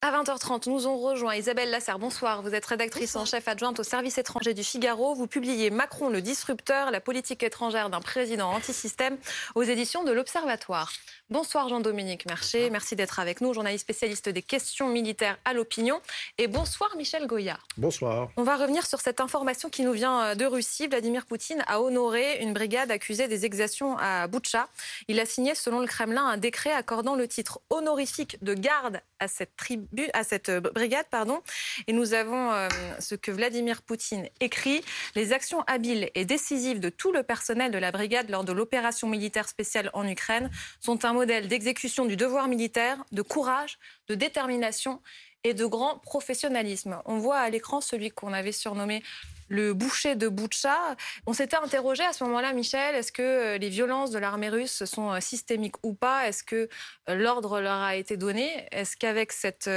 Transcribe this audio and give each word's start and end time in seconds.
À 0.00 0.12
20h30, 0.18 0.68
nous 0.68 0.88
ont 0.88 0.98
rejoint 0.98 1.36
Isabelle 1.36 1.70
Lasserre. 1.70 2.00
Bonsoir. 2.00 2.42
Vous 2.42 2.52
êtes 2.52 2.66
rédactrice 2.66 3.14
en 3.14 3.24
chef 3.24 3.46
adjointe 3.46 3.78
au 3.78 3.84
service 3.84 4.18
étranger 4.18 4.52
du 4.52 4.64
Figaro. 4.64 5.14
Vous 5.14 5.28
publiez 5.28 5.70
Macron 5.70 6.08
le 6.08 6.20
disrupteur, 6.20 6.90
la 6.90 7.00
politique 7.00 7.44
étrangère 7.44 7.88
d'un 7.88 8.00
président 8.00 8.50
anti-système 8.50 9.16
aux 9.54 9.62
éditions 9.62 10.02
de 10.02 10.10
l'Observatoire. 10.10 10.90
Bonsoir 11.30 11.68
Jean-Dominique 11.68 12.26
Mercher, 12.26 12.70
merci 12.70 12.96
d'être 12.96 13.20
avec 13.20 13.42
nous, 13.42 13.52
journaliste 13.52 13.82
spécialiste 13.82 14.30
des 14.30 14.40
questions 14.40 14.88
militaires 14.88 15.36
à 15.44 15.52
l'opinion. 15.52 16.00
Et 16.38 16.48
bonsoir 16.48 16.90
Michel 16.96 17.26
Goya. 17.26 17.58
Bonsoir. 17.76 18.30
On 18.36 18.42
va 18.42 18.56
revenir 18.56 18.86
sur 18.86 19.00
cette 19.00 19.20
information 19.20 19.68
qui 19.68 19.82
nous 19.82 19.92
vient 19.92 20.22
euh, 20.22 20.34
de 20.34 20.46
Russie. 20.46 20.88
Vladimir 20.88 21.26
Poutine 21.26 21.62
a 21.66 21.82
honoré 21.82 22.42
une 22.42 22.54
brigade 22.54 22.90
accusée 22.90 23.28
des 23.28 23.44
exactions 23.44 23.96
à 23.98 24.26
Boutcha. 24.26 24.68
Il 25.06 25.20
a 25.20 25.26
signé, 25.26 25.54
selon 25.54 25.80
le 25.80 25.86
Kremlin, 25.86 26.24
un 26.24 26.38
décret 26.38 26.72
accordant 26.72 27.14
le 27.14 27.28
titre 27.28 27.60
honorifique 27.70 28.42
de 28.42 28.54
garde 28.54 29.02
à 29.20 29.28
cette, 29.28 29.54
tribu, 29.56 30.07
à 30.14 30.24
cette 30.24 30.48
euh, 30.48 30.60
brigade. 30.60 31.06
Pardon. 31.10 31.40
Et 31.86 31.92
nous 31.92 32.14
avons 32.14 32.52
euh, 32.52 32.68
ce 32.98 33.14
que 33.14 33.30
Vladimir 33.30 33.82
Poutine 33.82 34.28
écrit. 34.40 34.82
Les 35.14 35.32
actions 35.32 35.62
habiles 35.66 36.10
et 36.14 36.24
décisives 36.24 36.80
de 36.80 36.88
tout 36.88 37.12
le 37.12 37.22
personnel 37.22 37.70
de 37.70 37.78
la 37.78 37.90
brigade 37.90 38.30
lors 38.30 38.44
de 38.44 38.52
l'opération 38.52 39.08
militaire 39.08 39.48
spéciale 39.48 39.90
en 39.92 40.06
Ukraine 40.06 40.50
sont 40.80 41.04
un 41.04 41.12
modèle 41.12 41.48
d'exécution 41.48 42.06
du 42.06 42.16
devoir 42.16 42.48
militaire, 42.48 43.04
de 43.12 43.22
courage, 43.22 43.78
de 44.08 44.14
détermination 44.14 45.00
et 45.44 45.54
de 45.54 45.64
grand 45.66 45.98
professionnalisme. 45.98 47.00
On 47.04 47.18
voit 47.18 47.38
à 47.38 47.48
l'écran 47.50 47.80
celui 47.80 48.10
qu'on 48.10 48.32
avait 48.32 48.52
surnommé 48.52 49.02
le 49.48 49.74
boucher 49.74 50.14
de 50.16 50.28
Boutcha. 50.28 50.96
On 51.26 51.32
s'était 51.32 51.56
interrogé 51.56 52.02
à 52.04 52.12
ce 52.12 52.24
moment-là, 52.24 52.52
Michel, 52.52 52.94
est-ce 52.94 53.12
que 53.12 53.22
euh, 53.22 53.58
les 53.58 53.68
violences 53.68 54.10
de 54.10 54.18
l'armée 54.18 54.48
russe 54.48 54.84
sont 54.84 55.12
euh, 55.12 55.20
systémiques 55.20 55.84
ou 55.84 55.94
pas? 55.94 56.28
Est-ce 56.28 56.44
que 56.44 56.68
euh, 57.08 57.14
l'ordre 57.14 57.60
leur 57.60 57.78
a 57.78 57.96
été 57.96 58.16
donné? 58.16 58.66
Est-ce 58.72 58.96
qu'avec 58.96 59.32
cette 59.32 59.70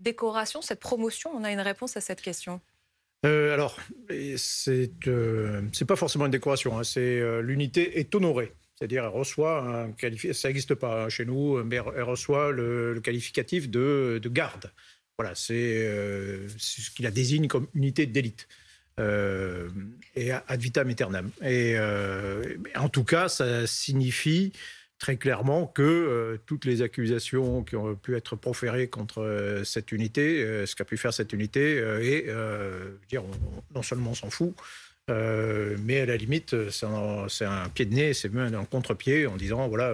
décoration, 0.00 0.62
cette 0.62 0.80
promotion, 0.80 1.30
on 1.34 1.44
a 1.44 1.52
une 1.52 1.60
réponse 1.60 1.96
à 1.96 2.00
cette 2.00 2.20
question? 2.20 2.60
Alors, 3.24 3.76
c'est 4.36 4.92
n'est 5.04 5.86
pas 5.86 5.96
forcément 5.96 6.26
une 6.26 6.30
décoration, 6.30 6.78
hein. 6.78 6.84
c'est 6.84 7.20
l'unité 7.42 7.98
est 7.98 8.14
honorée. 8.14 8.52
C'est-à-dire, 8.76 9.02
elle 9.02 9.10
reçoit 9.10 9.60
un 9.60 9.90
qualificatif, 9.90 10.40
ça 10.40 10.48
n'existe 10.48 10.76
pas 10.76 11.06
hein, 11.06 11.08
chez 11.08 11.24
nous, 11.24 11.64
mais 11.64 11.76
elle 11.96 12.04
reçoit 12.04 12.52
le, 12.52 13.00
qualificatif 13.02 13.68
de, 13.68 14.20
garde. 14.26 14.70
Voilà, 15.18 15.34
c'est 15.34 15.84
euh, 15.84 16.46
ce 16.58 16.92
qui 16.92 17.02
la 17.02 17.10
désigne 17.10 17.48
comme 17.48 17.66
unité 17.74 18.06
d'élite. 18.06 18.46
Euh, 18.98 19.68
et 20.16 20.32
ad 20.32 20.60
vitam 20.60 20.88
aeternam. 20.88 21.30
Et 21.42 21.74
euh, 21.76 22.56
en 22.74 22.88
tout 22.88 23.04
cas, 23.04 23.28
ça 23.28 23.66
signifie 23.66 24.52
très 24.98 25.16
clairement 25.16 25.66
que 25.66 26.40
toutes 26.46 26.64
les 26.64 26.82
accusations 26.82 27.62
qui 27.62 27.76
ont 27.76 27.94
pu 27.94 28.16
être 28.16 28.34
proférées 28.34 28.88
contre 28.88 29.62
cette 29.64 29.92
unité, 29.92 30.66
ce 30.66 30.74
qu'a 30.74 30.84
pu 30.84 30.96
faire 30.96 31.14
cette 31.14 31.32
unité, 31.32 31.76
et 32.02 32.26
dire, 33.08 33.22
non 33.72 33.82
seulement 33.84 34.10
on 34.10 34.14
s'en 34.14 34.28
fout, 34.28 34.56
euh, 35.08 35.76
mais 35.84 36.00
à 36.00 36.06
la 36.06 36.16
limite, 36.16 36.70
c'est 36.70 36.86
un, 36.86 37.68
pied 37.72 37.86
de 37.86 37.94
nez, 37.94 38.14
c'est 38.14 38.32
même 38.32 38.54
un 38.54 38.64
contre-pied 38.64 39.26
en 39.26 39.36
disant 39.36 39.68
voilà. 39.68 39.92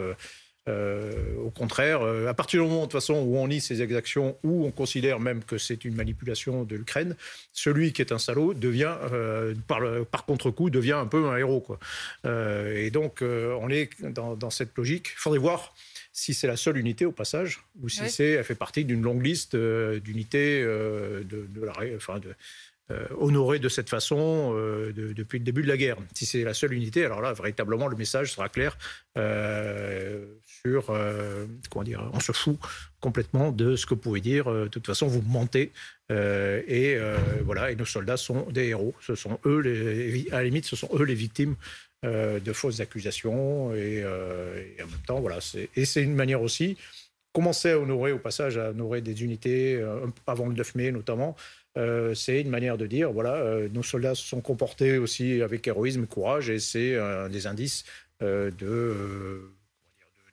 Euh, 0.67 0.95
euh, 1.05 1.37
au 1.45 1.51
contraire, 1.51 2.03
à 2.03 2.35
partir 2.35 2.63
du 2.63 2.69
moment 2.69 2.81
de 2.81 2.85
toute 2.87 2.93
façon 2.93 3.15
où 3.15 3.37
on 3.37 3.47
lit 3.47 3.61
ces 3.61 3.83
exactions, 3.83 4.37
où 4.43 4.65
on 4.65 4.71
considère 4.71 5.21
même 5.21 5.45
que 5.45 5.59
c'est 5.59 5.85
une 5.85 5.95
manipulation 5.95 6.65
de 6.65 6.77
l'Ukraine, 6.77 7.17
celui 7.53 7.93
qui 7.93 8.01
est 8.01 8.13
un 8.13 8.19
salaud 8.19 8.55
devient, 8.55 8.95
par, 9.67 9.81
par 10.11 10.25
contre-coup, 10.25 10.71
devient 10.71 10.93
un 10.93 11.07
peu 11.07 11.29
un 11.29 11.37
héros. 11.37 11.61
Quoi. 11.61 11.79
et 12.75 12.91
donc, 12.91 13.23
on 13.23 13.69
est 13.69 13.91
dans, 14.03 14.51
cette 14.51 14.77
logique. 14.77 15.09
Il 15.15 15.19
faudrait 15.19 15.39
voir 15.39 15.75
si 16.13 16.33
c'est 16.33 16.47
la 16.47 16.57
seule 16.57 16.79
unité 16.79 17.05
au 17.05 17.13
passage, 17.13 17.61
ou 17.83 17.89
si 17.89 18.09
c'est, 18.09 18.31
elle 18.31 18.45
fait 18.45 18.55
partie 18.55 18.85
d'une 18.85 19.03
longue 19.03 19.25
liste 19.25 19.57
d'unités 19.57 20.63
de, 20.63 21.25
de, 21.25 21.65
la, 21.65 21.75
enfin 21.97 22.19
de, 22.19 22.35
euh, 22.91 23.07
honoré 23.19 23.59
de 23.61 23.71
cette 23.71 23.89
façon 23.89 24.53
euh, 24.55 24.93
depuis 24.93 25.39
le 25.39 25.45
début 25.45 25.63
de 25.63 25.69
la 25.69 25.79
guerre. 25.79 25.97
Si 26.13 26.27
c'est 26.27 26.45
la 26.45 26.53
seule 26.53 26.75
unité, 26.75 27.03
alors 27.03 27.23
là, 27.23 27.33
véritablement, 27.33 27.87
le 27.87 27.97
message 27.97 28.33
sera 28.33 28.51
clair 28.51 28.77
euh, 29.17 30.27
sur, 30.67 30.87
comment 31.71 31.85
dire, 31.85 32.11
on 32.13 32.21
se 32.21 32.33
fout 32.33 32.59
complètement 33.01 33.53
de 33.53 33.77
ce 33.77 33.87
que 33.87 33.95
vous 33.95 34.01
pouvez 34.01 34.21
dire. 34.21 34.51
De 34.51 34.69
toute 34.69 34.87
façon, 34.87 35.07
vous 35.07 35.23
mentez. 35.23 35.73
et 36.11 36.99
voilà, 37.45 37.71
et 37.71 37.77
nos 37.77 37.85
soldats 37.85 38.17
sont 38.17 38.47
des 38.51 38.69
héros. 38.69 38.95
Ce 39.01 39.15
sont 39.15 39.39
eux, 39.45 39.63
à 40.33 40.37
la 40.37 40.45
limite, 40.45 40.65
ce 40.65 40.77
sont 40.77 40.89
eux 40.95 41.05
les 41.05 41.15
victimes 41.15 41.57
de 42.03 42.53
fausses 42.53 42.81
accusations. 42.81 43.75
Et, 43.75 44.05
en 44.05 44.87
même 44.87 45.01
temps, 45.07 45.21
voilà, 45.21 45.39
et 45.77 45.85
c'est 45.85 46.03
une 46.03 46.15
manière 46.15 46.43
aussi 46.43 46.77
commencer 47.35 47.73
à 47.73 47.81
honorer, 47.81 48.13
au 48.13 48.19
passage, 48.19 48.57
à 48.57 48.71
honorer 48.71 49.01
des 49.01 49.25
unités 49.25 49.85
avant 50.27 50.47
le 50.47 50.55
9 50.55 50.75
mai 50.77 50.93
notamment. 50.93 51.37
Euh, 51.77 52.15
c'est 52.15 52.41
une 52.41 52.51
manière 52.51 52.79
de 52.79 52.87
dire, 52.87 53.13
voilà, 53.13 53.35
euh, 53.35 53.69
nos 53.69 53.83
soldats 53.83 54.15
se 54.15 54.25
sont 54.25 54.41
comportés 54.41 54.99
aussi 54.99 55.43
avec 55.43 55.67
héroïsme 55.67 56.05
et 56.05 56.07
courage, 56.07 56.49
et 56.49 56.61
c'est 56.61 56.97
des 57.31 57.47
indices 57.47 57.85
euh, 58.23 58.51
de, 58.53 59.51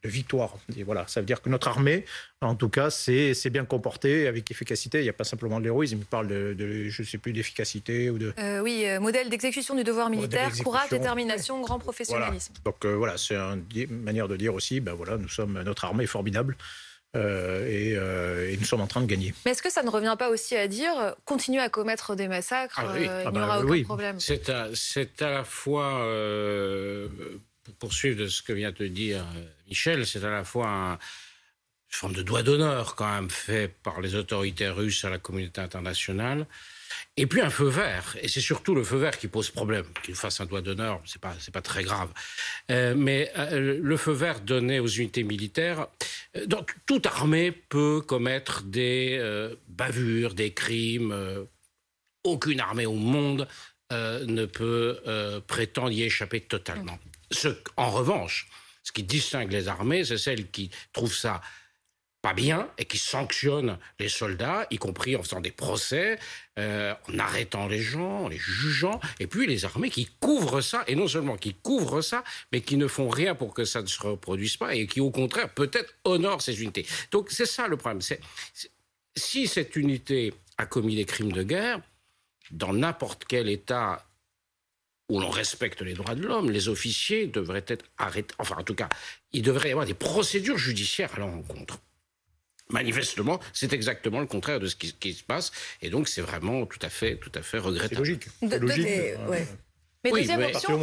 de, 0.03 0.09
victoire. 0.09 0.55
Et 0.77 0.83
voilà, 0.83 1.05
ça 1.07 1.19
veut 1.19 1.25
dire 1.25 1.41
que 1.41 1.49
notre 1.49 1.67
armée, 1.67 2.05
en 2.41 2.55
tout 2.55 2.69
cas, 2.69 2.89
c'est 2.89 3.49
bien 3.49 3.65
comporté 3.65 4.27
avec 4.27 4.49
efficacité. 4.51 4.99
Il 4.99 5.03
n'y 5.03 5.09
a 5.09 5.13
pas 5.13 5.23
simplement 5.23 5.59
de 5.59 5.65
l'héroïsme, 5.65 5.97
il 5.99 6.05
parle 6.05 6.27
de, 6.27 6.55
je 6.89 7.01
ne 7.01 7.07
sais 7.07 7.17
plus, 7.17 7.33
d'efficacité 7.33 8.09
ou 8.09 8.17
de... 8.17 8.33
oui, 8.61 8.85
modèle 8.99 9.29
d'exécution 9.29 9.75
du 9.75 9.83
devoir 9.83 10.09
militaire, 10.09 10.51
courage, 10.63 10.89
détermination, 10.89 11.61
grand 11.61 11.79
professionnalisme. 11.79 12.53
Donc 12.65 12.85
voilà, 12.85 13.17
c'est 13.17 13.35
une 13.35 14.01
manière 14.03 14.27
de 14.27 14.35
dire 14.35 14.53
aussi, 14.53 14.79
ben 14.79 14.93
voilà, 14.93 15.17
nous 15.17 15.29
sommes, 15.29 15.61
notre 15.61 15.85
armée 15.85 16.05
est 16.05 16.07
formidable. 16.07 16.55
Euh, 17.15 17.67
euh, 17.97 18.49
et, 18.49 18.57
nous 18.57 18.63
sommes 18.63 18.81
en 18.81 18.87
train 18.87 19.01
de 19.01 19.05
gagner. 19.05 19.33
Mais 19.45 19.51
est-ce 19.51 19.61
que 19.61 19.71
ça 19.71 19.83
ne 19.83 19.89
revient 19.89 20.15
pas 20.17 20.29
aussi 20.29 20.55
à 20.55 20.67
dire 20.67 21.15
continuer 21.25 21.59
à 21.59 21.67
commettre 21.67 22.15
des 22.15 22.29
massacres, 22.29 22.79
ah 22.79 22.93
il 22.95 23.01
n'y 23.01 23.07
ah 23.07 23.31
bah 23.31 23.43
aura 23.43 23.59
aucun 23.59 23.83
problème? 23.83 24.19
C'est 24.19 24.49
à, 24.49 24.69
à, 25.19 25.29
la 25.29 25.43
fois, 25.43 26.05
euh, 26.05 27.09
pour 27.79 27.89
poursuivre 27.89 28.19
de 28.19 28.27
ce 28.27 28.41
que 28.41 28.53
vient 28.53 28.71
de 28.71 28.87
dire 28.87 29.25
Michel, 29.67 30.05
c'est 30.05 30.23
à 30.23 30.29
la 30.29 30.43
fois 30.43 30.67
un, 30.67 30.99
une 31.91 31.97
forme 31.97 32.13
de 32.13 32.21
doigt 32.21 32.43
d'honneur 32.43 32.95
quand 32.95 33.13
même 33.13 33.29
fait 33.29 33.67
par 33.83 33.99
les 33.99 34.15
autorités 34.15 34.69
russes 34.69 35.03
à 35.03 35.09
la 35.09 35.17
communauté 35.17 35.59
internationale. 35.59 36.47
Et 37.17 37.25
puis 37.25 37.41
un 37.41 37.49
feu 37.49 37.67
vert, 37.67 38.15
et 38.21 38.27
c'est 38.27 38.41
surtout 38.41 38.75
le 38.75 38.83
feu 38.83 38.97
vert 38.97 39.17
qui 39.17 39.27
pose 39.27 39.49
problème. 39.49 39.85
Qu'il 40.03 40.15
fasse 40.15 40.39
un 40.39 40.45
doigt 40.45 40.61
d'honneur, 40.61 41.01
c'est 41.05 41.21
pas 41.21 41.35
pas 41.53 41.61
très 41.61 41.83
grave. 41.83 42.09
Euh, 42.69 42.93
mais 42.95 43.31
euh, 43.37 43.79
le 43.81 43.97
feu 43.97 44.13
vert 44.13 44.39
donné 44.41 44.79
aux 44.79 44.87
unités 44.87 45.23
militaires, 45.23 45.87
euh, 46.37 46.45
donc 46.45 46.75
toute 46.85 47.05
armée 47.05 47.51
peut 47.51 48.01
commettre 48.01 48.63
des 48.63 49.19
bavures, 49.67 50.33
des 50.33 50.53
crimes. 50.53 51.47
aucune 52.23 52.59
armée 52.59 52.85
au 52.85 52.95
monde 52.95 53.47
ne 53.91 54.45
peut 54.45 54.99
prétendre 55.47 55.91
y 55.91 56.03
échapper 56.03 56.41
totalement. 56.41 56.97
En 57.77 57.89
revanche, 57.91 58.47
ce 58.83 58.91
qui 58.91 59.03
distingue 59.03 59.51
les 59.51 59.67
armées, 59.67 60.03
c'est 60.03 60.17
celles 60.17 60.49
qui 60.49 60.69
trouvent 60.93 61.15
ça 61.15 61.41
pas 62.21 62.33
bien 62.33 62.69
et 62.77 62.85
qui 62.85 62.97
sanctionne 62.97 63.77
les 63.99 64.09
soldats, 64.09 64.67
y 64.69 64.77
compris 64.77 65.15
en 65.15 65.23
faisant 65.23 65.41
des 65.41 65.51
procès, 65.51 66.19
euh, 66.59 66.93
en 67.09 67.19
arrêtant 67.19 67.67
les 67.67 67.81
gens, 67.81 68.25
en 68.25 68.27
les 68.27 68.37
jugeant, 68.37 68.99
et 69.19 69.27
puis 69.27 69.47
les 69.47 69.65
armées 69.65 69.89
qui 69.89 70.07
couvrent 70.19 70.61
ça, 70.61 70.83
et 70.87 70.95
non 70.95 71.07
seulement 71.07 71.35
qui 71.35 71.55
couvrent 71.55 72.01
ça, 72.01 72.23
mais 72.51 72.61
qui 72.61 72.77
ne 72.77 72.87
font 72.87 73.09
rien 73.09 73.33
pour 73.33 73.53
que 73.53 73.65
ça 73.65 73.81
ne 73.81 73.87
se 73.87 73.99
reproduise 74.01 74.57
pas, 74.57 74.75
et 74.75 74.85
qui 74.85 75.01
au 75.01 75.09
contraire 75.09 75.49
peut-être 75.49 75.95
honorent 76.03 76.41
ces 76.41 76.61
unités. 76.61 76.85
Donc 77.11 77.31
c'est 77.31 77.47
ça 77.47 77.67
le 77.67 77.77
problème. 77.77 78.01
Si 79.15 79.47
cette 79.47 79.75
unité 79.75 80.33
a 80.57 80.65
commis 80.67 80.95
des 80.95 81.05
crimes 81.05 81.31
de 81.31 81.43
guerre, 81.43 81.81
dans 82.51 82.73
n'importe 82.73 83.25
quel 83.27 83.49
État 83.49 84.05
où 85.11 85.19
l'on 85.19 85.29
respecte 85.29 85.81
les 85.81 85.93
droits 85.93 86.15
de 86.15 86.25
l'homme, 86.25 86.49
les 86.49 86.69
officiers 86.69 87.27
devraient 87.27 87.65
être 87.67 87.83
arrêtés. 87.97 88.33
Enfin, 88.39 88.55
en 88.57 88.63
tout 88.63 88.75
cas, 88.75 88.87
il 89.33 89.41
devrait 89.41 89.67
y 89.67 89.71
avoir 89.73 89.85
des 89.85 89.93
procédures 89.93 90.57
judiciaires 90.57 91.13
à 91.15 91.19
leur 91.19 91.27
encontre. 91.27 91.79
Manifestement, 92.69 93.41
c'est 93.51 93.73
exactement 93.73 94.21
le 94.21 94.25
contraire 94.25 94.61
de 94.61 94.67
ce 94.67 94.75
qui, 94.77 95.13
se 95.13 95.23
passe, 95.23 95.51
et 95.81 95.89
donc 95.89 96.07
c'est 96.07 96.21
vraiment 96.21 96.65
tout 96.65 96.79
à 96.81 96.87
fait, 96.89 97.17
tout 97.17 97.31
à 97.35 97.41
fait 97.41 97.57
regrettable. 97.57 98.05
C'est 98.05 98.11
logique. 98.13 98.27
C'est 98.39 98.59
logique. 98.59 98.87
Mais 100.05 100.11
oui, 100.11 100.21
deuxième 100.21 100.39
mais 100.39 100.55
option, 100.55 100.79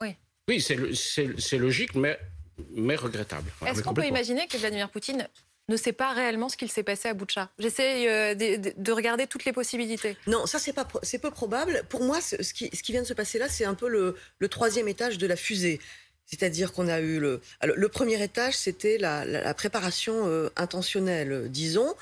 oui, 0.00 0.14
oui 0.48 0.60
c'est 0.60 1.58
logique, 1.58 1.94
mais, 1.94 2.18
mais 2.74 2.96
regrettable. 2.96 3.48
Est-ce 3.64 3.84
qu'on 3.84 3.94
peut 3.94 4.04
imaginer 4.04 4.48
que 4.48 4.56
Vladimir 4.56 4.90
Poutine 4.90 5.28
ne 5.68 5.76
sait 5.76 5.92
pas 5.92 6.12
réellement 6.12 6.48
ce 6.48 6.56
qu'il 6.56 6.70
s'est 6.70 6.82
passé 6.82 7.08
à 7.08 7.14
Boutcha. 7.14 7.50
J'essaie 7.58 8.08
euh, 8.08 8.34
de, 8.34 8.92
regarder 8.92 9.26
toutes 9.26 9.44
les 9.44 9.52
possibilités. 9.52 10.16
Non, 10.26 10.46
ça 10.46 10.58
c'est 10.58 10.72
pas 10.72 10.88
c'est 11.02 11.18
peu 11.18 11.30
probable. 11.30 11.82
Pour 11.88 12.02
moi, 12.02 12.20
ce 12.20 12.52
qui, 12.52 12.92
vient 12.92 13.02
de 13.02 13.06
se 13.06 13.14
passer 13.14 13.38
là, 13.38 13.48
c'est 13.48 13.64
un 13.64 13.74
peu 13.74 13.88
le, 13.88 14.48
troisième 14.48 14.88
étage 14.88 15.18
de 15.18 15.26
la 15.26 15.36
fusée. 15.36 15.80
C'est-à-dire 16.26 16.72
qu'on 16.72 16.88
a 16.88 17.00
eu 17.00 17.20
le, 17.20 17.40
le 17.62 17.88
premier 17.88 18.22
étage, 18.22 18.54
c'était 18.54 18.98
la, 18.98 19.54
préparation 19.54 20.26
euh, 20.26 20.50
intentionnelle, 20.56 21.48
disons. 21.50 21.94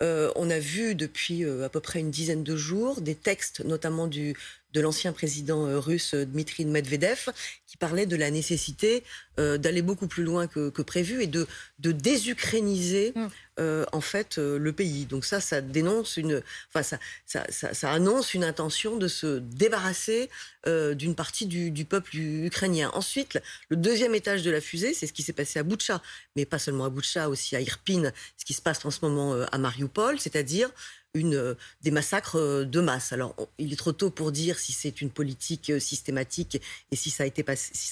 Euh, 0.00 0.30
on 0.36 0.48
a 0.48 0.60
vu 0.60 0.94
depuis 0.94 1.44
à 1.44 1.68
peu 1.68 1.80
près 1.80 1.98
une 1.98 2.10
dizaine 2.10 2.44
de 2.44 2.56
jours 2.56 3.00
des 3.00 3.16
textes, 3.16 3.64
notamment 3.64 4.06
du, 4.06 4.36
de 4.72 4.80
l'ancien 4.80 5.12
président 5.12 5.66
euh, 5.66 5.78
russe 5.78 6.14
Dmitri 6.14 6.64
Medvedev, 6.64 7.30
qui 7.66 7.76
parlait 7.76 8.06
de 8.06 8.16
la 8.16 8.30
nécessité 8.30 9.04
d'aller 9.36 9.82
beaucoup 9.82 10.08
plus 10.08 10.24
loin 10.24 10.48
que, 10.48 10.82
prévu 10.82 11.22
et 11.22 11.28
de, 11.28 11.46
de 11.78 11.92
désukrainiser 11.92 13.12
mm. 13.14 13.84
en 13.92 14.00
fait 14.00 14.36
le 14.38 14.72
pays. 14.72 15.06
Donc 15.06 15.24
ça, 15.24 15.40
ça 15.40 15.60
dénonce 15.60 16.16
une, 16.16 16.42
enfin 16.70 16.82
ça, 16.82 16.98
ça, 17.24 17.46
ça, 17.48 17.92
annonce 17.92 18.34
une 18.34 18.42
intention 18.42 18.96
de 18.96 19.06
se 19.06 19.38
débarrasser 19.38 20.28
d'une 20.66 21.14
partie 21.14 21.46
du, 21.46 21.70
du, 21.70 21.84
peuple 21.84 22.16
ukrainien. 22.16 22.90
Ensuite, 22.94 23.38
le 23.68 23.76
deuxième 23.76 24.16
étage 24.16 24.42
de 24.42 24.50
la 24.50 24.60
fusée, 24.60 24.92
c'est 24.92 25.06
ce 25.06 25.12
qui 25.12 25.22
s'est 25.22 25.32
passé 25.32 25.60
à 25.60 25.62
Boutcha, 25.62 26.02
mais 26.34 26.44
pas 26.44 26.58
seulement 26.58 26.86
à 26.86 26.90
Boutcha, 26.90 27.28
aussi 27.28 27.54
à 27.54 27.60
Irpin, 27.60 28.10
ce 28.38 28.44
qui 28.44 28.54
se 28.54 28.62
passe 28.62 28.84
en 28.84 28.90
ce 28.90 28.98
moment 29.02 29.40
à 29.52 29.58
Mariupol, 29.58 30.18
c'est-à-dire 30.18 30.68
euh, 31.16 31.54
des 31.82 31.90
massacres 31.90 32.36
euh, 32.36 32.64
de 32.64 32.80
masse. 32.80 33.12
Alors, 33.12 33.34
il 33.58 33.72
est 33.72 33.76
trop 33.76 33.92
tôt 33.92 34.10
pour 34.10 34.30
dire 34.30 34.58
si 34.58 34.72
c'est 34.72 35.00
une 35.00 35.10
politique 35.10 35.70
euh, 35.70 35.80
systématique 35.80 36.60
et 36.92 36.96
si 36.96 37.10
ça, 37.10 37.24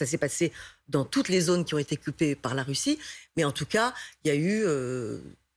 s'est 0.07 0.19
passé 0.19 0.53
dans 0.89 1.05
toutes 1.05 1.29
les 1.29 1.41
zones 1.41 1.65
qui 1.65 1.75
ont 1.75 1.79
été 1.79 1.97
occupées 1.97 2.35
par 2.35 2.55
la 2.55 2.63
Russie. 2.63 2.99
Mais 3.37 3.45
en 3.45 3.53
tout 3.53 3.67
cas, 3.67 3.95
il 4.25 4.29
y 4.29 4.31
a 4.31 4.37
eu 4.37 4.65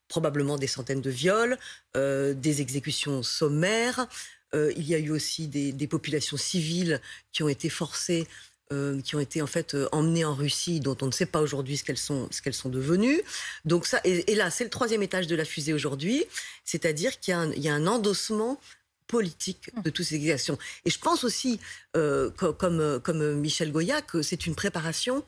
probablement 0.08 0.58
des 0.58 0.68
centaines 0.68 1.02
de 1.02 1.10
viols, 1.10 1.58
des 1.96 2.62
exécutions 2.62 3.22
sommaires. 3.22 4.08
il 4.54 4.88
y 4.88 4.96
a 4.96 4.98
eu 4.98 5.12
aussi 5.12 5.48
des, 5.48 5.88
populations 5.88 6.38
civiles 6.38 7.00
qui 7.32 7.44
ont 7.44 7.50
été 7.50 7.70
forcées 7.70 8.28
euh, 8.72 9.02
qui 9.02 9.16
ont 9.16 9.20
été 9.20 9.42
en 9.42 9.48
fait 9.48 9.74
euh, 9.74 9.90
emmenées 9.92 10.26
en 10.26 10.36
Russie, 10.36 10.80
dont 10.80 10.96
on 11.02 11.08
ne 11.08 11.12
sait 11.12 11.26
pas 11.26 11.42
aujourd'hui 11.42 11.76
ce 11.76 11.84
qu'elles 11.84 11.98
sont, 11.98 12.30
ce 12.30 12.52
sont 12.52 12.70
devenues. 12.70 13.20
Donc 13.66 13.88
ça, 13.88 14.00
et, 14.04 14.36
là, 14.36 14.52
c'est 14.52 14.64
le 14.64 14.70
troisième 14.70 15.02
étage 15.02 15.26
de 15.26 15.36
la 15.36 15.44
fusée 15.44 15.74
aujourd'hui, 15.74 16.24
c'est-à-dire 16.66 17.20
qu'il 17.20 17.34
y 17.58 17.68
a, 17.68 17.74
un, 17.74 17.88
endossement 17.88 18.60
politique 19.08 19.72
de 19.84 19.90
toutes 19.90 20.06
ces 20.06 20.16
exactions. 20.16 20.60
Et 20.86 20.92
je 20.92 21.00
pense 21.00 21.24
aussi, 21.24 21.60
euh, 21.98 22.30
comme, 22.30 23.00
comme 23.04 23.40
Michel 23.40 23.72
Goya, 23.72 24.04
que 24.04 24.22
c'est 24.22 24.46
une 24.46 24.54
préparation 24.54 25.26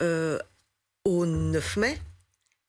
au 0.00 1.26
9 1.26 1.76
mai 1.76 2.00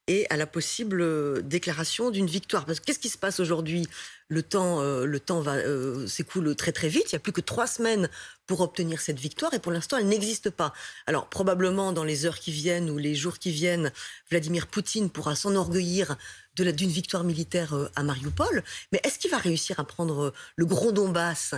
et 0.10 0.26
à 0.32 0.38
la 0.38 0.48
possible 0.48 1.48
déclaration 1.48 2.10
d'une 2.10 2.26
victoire. 2.26 2.66
Parce 2.66 2.80
que 2.80 2.86
qu'est-ce 2.86 3.00
qui 3.00 3.10
se 3.10 3.18
passe 3.18 3.40
aujourd'hui? 3.40 3.88
Le 4.28 4.42
temps, 4.44 4.82
euh, 4.82 5.06
le 5.06 5.20
temps 5.20 5.44
euh, 5.46 6.06
s'écoule 6.08 6.56
très 6.56 6.72
très 6.72 6.90
vite. 6.90 7.12
Il 7.12 7.16
n'y 7.16 7.18
a 7.18 7.20
plus 7.20 7.32
que 7.32 7.42
trois 7.42 7.68
semaines 7.68 8.10
pour 8.48 8.62
obtenir 8.62 9.02
cette 9.02 9.20
victoire 9.20 9.54
et 9.54 9.60
pour 9.60 9.72
l'instant 9.72 9.98
elle 9.98 10.08
n'existe 10.08 10.50
pas. 10.50 10.74
Alors 11.06 11.30
probablement 11.30 11.94
dans 11.94 12.04
les 12.04 12.26
heures 12.26 12.40
qui 12.40 12.52
viennent 12.52 12.90
ou 12.90 12.98
les 12.98 13.14
jours 13.14 13.38
qui 13.38 13.52
viennent, 13.52 13.92
Vladimir 14.32 14.66
Poutine 14.66 15.12
pourra 15.12 15.36
s'enorgueillir 15.36 16.16
d'une 16.56 16.90
victoire 16.90 17.24
militaire 17.24 17.76
euh, 17.76 17.88
à 17.96 18.02
Mariupol. 18.02 18.64
Mais 18.92 19.00
est-ce 19.04 19.20
qu'il 19.20 19.30
va 19.30 19.38
réussir 19.38 19.80
à 19.80 19.86
prendre 19.86 20.34
le 20.56 20.66
gros 20.66 20.92
Donbass 20.92 21.54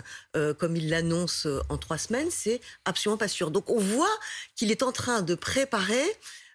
comme 0.59 0.75
il 0.75 0.89
l'annonce 0.89 1.47
en 1.69 1.77
trois 1.77 1.97
semaines? 1.97 2.29
C'est 2.29 2.59
absolument 2.85 3.17
pas 3.17 3.29
sûr. 3.29 3.49
Donc 3.49 3.69
on 3.69 3.79
voit 3.79 4.15
qu'il 4.55 4.71
est 4.71 4.83
en 4.83 4.91
train 4.91 5.21
de 5.21 5.35
préparer 5.35 6.05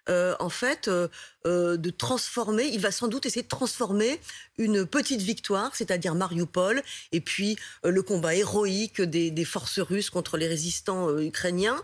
euh, 0.09 0.35
en 0.39 0.49
fait, 0.49 0.87
euh, 0.87 1.07
euh, 1.45 1.77
de 1.77 1.89
transformer, 1.89 2.65
il 2.65 2.79
va 2.79 2.91
sans 2.91 3.07
doute 3.07 3.25
essayer 3.25 3.43
de 3.43 3.47
transformer 3.47 4.19
une 4.57 4.85
petite 4.85 5.21
victoire, 5.21 5.75
c'est-à-dire 5.75 6.15
Mariupol, 6.15 6.81
et 7.11 7.21
puis 7.21 7.57
le 7.83 8.01
combat 8.01 8.35
héroïque 8.35 9.01
des, 9.01 9.45
forces 9.45 9.79
russes 9.79 10.09
contre 10.09 10.37
les 10.37 10.47
résistants 10.47 11.15
ukrainiens, 11.19 11.81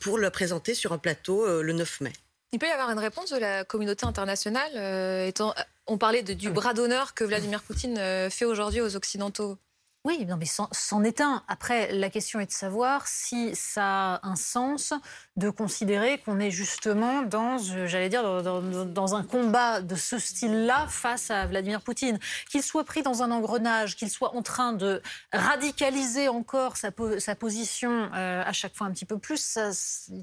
pour 0.00 0.18
le 0.18 0.28
présenter 0.30 0.74
sur 0.74 0.92
un 0.92 0.98
plateau 0.98 1.62
le 1.62 1.72
9 1.72 2.00
mai. 2.02 2.12
Il 2.52 2.58
peut 2.58 2.66
y 2.66 2.70
avoir 2.70 2.90
une 2.90 2.98
réponse 2.98 3.30
de 3.30 3.38
la 3.38 3.64
communauté 3.64 4.04
internationale, 4.04 5.26
étant, 5.26 5.54
on 5.86 5.96
parlait 5.98 6.22
du 6.22 6.50
bras 6.50 6.74
d'honneur 6.74 7.14
que 7.14 7.24
Vladimir 7.24 7.62
Poutine 7.62 7.96
fait 8.30 8.44
aujourd'hui 8.44 8.80
aux 8.80 8.96
Occidentaux. 8.96 9.58
Oui, 10.06 10.24
non, 10.24 10.36
mais 10.36 10.46
c'en 10.46 11.02
est 11.02 11.20
un. 11.20 11.42
Après, 11.48 11.90
la 11.90 12.10
question 12.10 12.38
est 12.38 12.46
de 12.46 12.52
savoir 12.52 13.08
si 13.08 13.56
ça 13.56 14.14
a 14.14 14.28
un 14.28 14.36
sens 14.36 14.94
de 15.36 15.50
considérer 15.50 16.18
qu'on 16.18 16.38
est 16.38 16.52
justement 16.52 17.22
dans, 17.22 17.58
j'allais 17.58 18.08
dire, 18.08 18.22
dans, 18.22 19.14
un 19.16 19.24
combat 19.24 19.80
de 19.80 19.96
ce 19.96 20.20
style-là 20.20 20.86
face 20.86 21.32
à 21.32 21.46
Vladimir 21.46 21.80
Poutine. 21.80 22.20
Qu'il 22.48 22.62
soit 22.62 22.84
pris 22.84 23.02
dans 23.02 23.24
un 23.24 23.32
engrenage, 23.32 23.96
qu'il 23.96 24.08
soit 24.08 24.36
en 24.36 24.42
train 24.42 24.74
de 24.74 25.02
radicaliser 25.32 26.28
encore 26.28 26.76
sa, 26.76 26.92
position 27.34 28.08
euh, 28.14 28.44
à 28.46 28.52
chaque 28.52 28.76
fois 28.76 28.86
un 28.86 28.92
petit 28.92 29.06
peu 29.06 29.18
plus, 29.18 29.58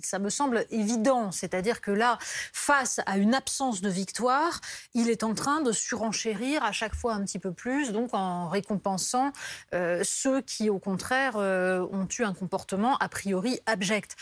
ça 0.01 0.19
me 0.19 0.29
semble 0.29 0.65
évident. 0.69 1.33
C'est-à-dire 1.33 1.81
que 1.81 1.91
là, 1.91 2.17
face 2.53 3.01
à 3.05 3.17
une 3.17 3.35
absence 3.35 3.81
de 3.81 3.89
victoire, 3.89 4.61
il 4.93 5.09
est 5.09 5.25
en 5.25 5.33
train 5.33 5.59
de 5.59 5.73
surenchérir 5.73 6.63
à 6.63 6.71
chaque 6.71 6.95
fois 6.95 7.15
un 7.15 7.25
petit 7.25 7.39
peu 7.39 7.51
plus, 7.51 7.91
donc 7.91 8.13
en 8.13 8.47
récompensant 8.47 9.33
euh, 9.73 10.01
ceux 10.03 10.41
qui, 10.41 10.69
au 10.69 10.79
contraire, 10.79 11.37
euh, 11.37 11.87
ont 11.91 12.07
eu 12.19 12.23
un 12.23 12.33
comportement 12.33 12.97
a 12.97 13.09
priori 13.09 13.59
abject. 13.65 14.15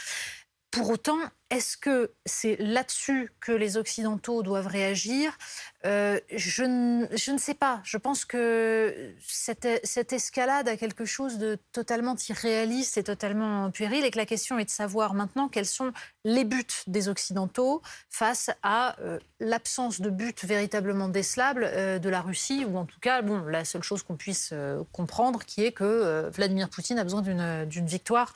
Pour 0.71 0.89
autant, 0.89 1.19
est-ce 1.51 1.75
que 1.75 2.13
c'est 2.25 2.55
là-dessus 2.59 3.33
que 3.41 3.51
les 3.51 3.75
Occidentaux 3.75 4.41
doivent 4.41 4.67
réagir? 4.67 5.37
Euh, 5.85 6.17
je, 6.33 6.63
ne, 6.63 7.37
sais 7.37 7.53
pas. 7.53 7.81
Je 7.83 7.97
pense 7.97 8.23
que 8.23 9.13
cette, 9.27 9.65
escalade 10.13 10.69
a 10.69 10.77
quelque 10.77 11.03
chose 11.03 11.39
de 11.39 11.57
totalement 11.73 12.15
irréaliste 12.29 12.97
et 12.97 13.03
totalement 13.03 13.69
puéril 13.69 14.05
et 14.05 14.11
que 14.11 14.17
la 14.17 14.25
question 14.25 14.59
est 14.59 14.65
de 14.65 14.69
savoir 14.69 15.13
maintenant 15.13 15.49
quels 15.49 15.65
sont 15.65 15.91
les 16.23 16.45
buts 16.45 16.63
des 16.87 17.09
Occidentaux 17.09 17.81
face 18.09 18.49
à 18.63 18.97
euh, 19.01 19.19
l'absence 19.41 19.99
de 19.99 20.09
but 20.09 20.45
véritablement 20.45 21.09
décelable 21.09 21.65
euh, 21.65 21.99
de 21.99 22.09
la 22.09 22.21
Russie, 22.21 22.63
ou 22.63 22.77
en 22.77 22.85
tout 22.85 22.99
cas, 23.01 23.21
bon, 23.21 23.43
la 23.43 23.65
seule 23.65 23.83
chose 23.83 24.03
qu'on 24.03 24.15
puisse 24.15 24.53
comprendre, 24.93 25.43
qui 25.43 25.65
est 25.65 25.73
que 25.73 26.29
Vladimir 26.29 26.69
Poutine 26.69 26.97
a 26.97 27.03
besoin 27.03 27.21
d'une 27.21 27.85
victoire 27.85 28.33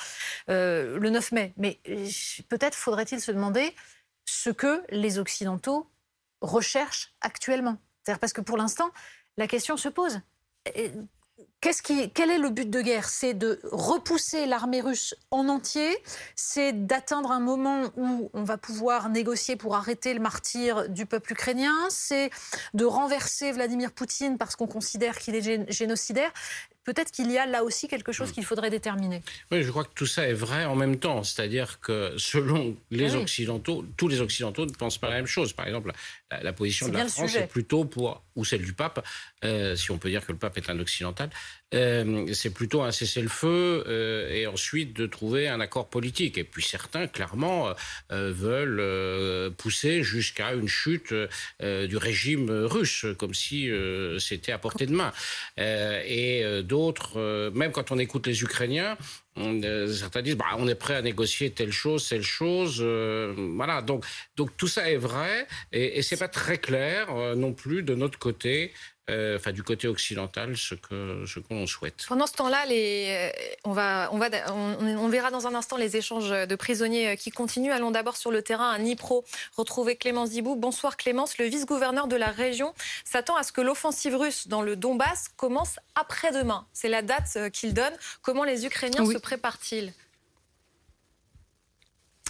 le 0.50 1.10
9 1.10 1.32
mai. 1.32 1.54
Mais 1.56 1.80
peut-être 2.50 2.76
faudrait 2.76 3.05
il 3.12 3.22
se 3.22 3.32
demander 3.32 3.76
ce 4.26 4.50
que 4.50 4.84
les 4.90 5.20
Occidentaux 5.20 5.90
recherchent 6.42 7.14
actuellement? 7.22 7.78
C'est-à-dire 8.04 8.20
parce 8.20 8.34
que 8.34 8.42
pour 8.42 8.58
l'instant, 8.58 8.92
la 9.38 9.48
question 9.48 9.78
se 9.78 9.90
pose. 9.90 10.22
Quel 11.60 12.32
est 12.32 12.38
le 12.38 12.50
but 12.50 12.70
de 12.70 12.82
guerre? 12.82 13.10
C'est 13.10 13.34
de 13.34 13.60
repousser 13.64 14.46
l'armée 14.46 14.82
russe 14.82 15.16
en 15.32 15.50
entier, 15.50 15.98
c'est 16.36 16.86
d'atteindre 16.86 17.32
un 17.32 17.40
moment 17.40 17.92
où 17.98 18.30
on 18.34 18.44
va 18.44 18.58
pouvoir 18.58 19.10
négocier 19.10 19.56
pour 19.56 19.76
arrêter 19.76 20.14
le 20.14 20.20
martyr 20.20 20.88
du 20.88 21.06
peuple 21.06 21.34
ukrainien, 21.34 21.76
c'est 21.90 22.30
de 22.74 22.86
renverser 22.86 23.52
Vladimir 23.52 23.92
Poutine 23.92 24.38
parce 24.38 24.56
qu'on 24.56 24.68
considère 24.68 25.18
qu'il 25.18 25.36
est 25.36 25.72
génocidaire? 25.72 26.32
Peut-être 26.86 27.12
qu'il 27.12 27.30
y 27.32 27.38
a 27.38 27.46
là 27.46 27.64
aussi 27.64 27.88
quelque 27.88 28.14
chose 28.14 28.30
mm. 28.30 28.34
qu'il 28.34 28.46
faudrait 28.46 28.70
déterminer. 28.70 29.22
Oui, 29.52 29.64
je 29.64 29.70
crois 29.70 29.84
que 29.84 29.94
tout 29.94 30.06
ça 30.06 30.28
est 30.28 30.34
vrai 30.34 30.66
en 30.66 30.76
même 30.76 30.98
temps. 30.98 31.24
C'est-à-dire 31.24 31.80
que 31.82 32.14
selon 32.18 32.78
les 32.92 33.16
Occidentaux, 33.16 33.84
tous 33.98 34.08
les 34.08 34.22
Occidentaux 34.22 34.66
ne 34.66 34.72
pensent 34.72 34.98
pas 34.98 35.10
la 35.10 35.16
même 35.16 35.26
chose. 35.26 35.52
Par 35.52 35.68
exemple, 35.68 35.92
la, 36.32 36.54
position 36.54 36.88
de 36.88 36.94
la 36.94 37.08
France 37.08 37.36
est 37.36 37.48
plutôt 37.48 37.84
pour, 37.84 38.22
ou 38.36 38.46
celle 38.46 38.64
du 38.64 38.74
pape, 38.74 39.06
euh, 39.44 39.76
si 39.76 39.92
on 39.92 39.98
peut 39.98 40.10
dire 40.10 40.26
que 40.26 40.32
le 40.32 40.38
pape 40.38 40.58
est 40.58 40.70
un 40.70 40.80
occidental, 40.80 41.30
euh, 41.74 42.34
c'est 42.34 42.54
plutôt 42.54 42.82
un 42.82 42.92
cessez-le-feu 42.92 43.84
euh, 43.88 44.30
et 44.30 44.48
ensuite 44.48 44.96
de 44.96 45.06
trouver 45.06 45.48
un 45.48 45.60
accord 45.60 45.90
politique. 45.90 46.38
Et 46.38 46.44
puis 46.44 46.64
certains, 46.64 47.08
clairement, 47.08 47.74
veulent 48.10 49.54
pousser 49.56 50.04
jusqu'à 50.04 50.54
une 50.54 50.68
chute 50.68 51.14
du 51.62 51.98
régime 51.98 52.50
russe, 52.50 53.06
comme 53.18 53.34
si 53.34 53.70
c'était 54.20 54.52
à 54.52 54.58
portée 54.58 54.86
de 54.86 54.94
main. 54.94 55.12
et 55.58 56.44
d'autres, 56.64 57.52
même 57.54 57.72
quand 57.72 57.92
on 57.92 57.98
écoute 57.98 58.28
les 58.28 58.42
Ukrainiens, 58.42 58.98
certains 59.36 60.22
disent 60.22 60.38
bah, 60.38 60.46
on 60.58 60.68
est 60.68 60.76
prêt 60.76 60.96
à 60.96 61.02
négocier 61.02 61.52
telle 61.52 61.72
chose, 61.72 62.08
telle 62.08 62.24
chose. 62.24 62.82
voilà, 62.82 63.82
donc, 63.82 64.06
donc 64.38 64.56
tout 64.58 64.68
ça 64.68 64.90
est 64.90 64.98
vrai 64.98 65.48
et, 65.72 66.00
et 66.00 66.02
c'est 66.02 66.18
pas 66.18 66.28
très 66.28 66.58
clair 66.58 67.14
non 67.36 67.54
plus 67.54 67.84
de 67.84 67.96
notre 67.96 68.18
côté 68.18 68.72
euh, 69.12 69.36
enfin 69.36 69.52
du 69.52 69.62
côté 69.62 69.88
occidental, 69.88 70.58
ce 70.58 70.74
que 70.74 71.26
ce 71.28 71.40
qu'on 71.40 71.68
souhaite. 71.68 72.06
Pendant 72.08 72.26
ce 72.26 72.34
temps-là, 72.34 72.66
les, 72.66 73.32
euh, 73.32 73.58
on 73.64 73.72
va, 73.72 74.10
on 74.12 74.18
va, 74.18 74.30
on, 74.52 75.08
verra 75.10 75.30
dans 75.30 75.46
un 75.46 75.54
instant 75.54 75.78
les 75.78 75.96
échanges 75.96 76.32
de 76.32 76.56
prisonniers 76.56 77.10
euh, 77.10 77.16
qui 77.16 77.30
continuent. 77.30 77.72
Allons 77.72 77.92
d'abord 77.92 78.18
sur 78.18 78.32
le 78.32 78.42
terrain 78.42 78.72
à 78.72 78.80
Nipro 78.80 79.24
retrouver 79.56 79.96
Clémence 79.96 80.32
Dibou. 80.32 80.56
Bonsoir 80.56 80.98
Clémence, 80.98 81.38
le 81.38 81.46
vice-gouverneur 81.46 82.08
de 82.08 82.16
la 82.16 82.32
région 82.32 82.74
s'attend 83.04 83.36
à 83.36 83.44
ce 83.44 83.52
que 83.52 83.62
l'offensive 83.62 84.16
russe 84.16 84.48
dans 84.48 84.64
le 84.64 84.76
Donbass 84.76 85.30
commence 85.38 85.76
après-demain. 85.94 86.66
C'est 86.74 86.90
la 86.90 87.04
date 87.04 87.38
qu'il 87.54 87.76
donne. 87.76 87.94
Comment 88.24 88.44
les 88.44 88.66
Ukrainiens 88.66 89.06
se 89.06 89.20
préparent-ils? 89.20 89.94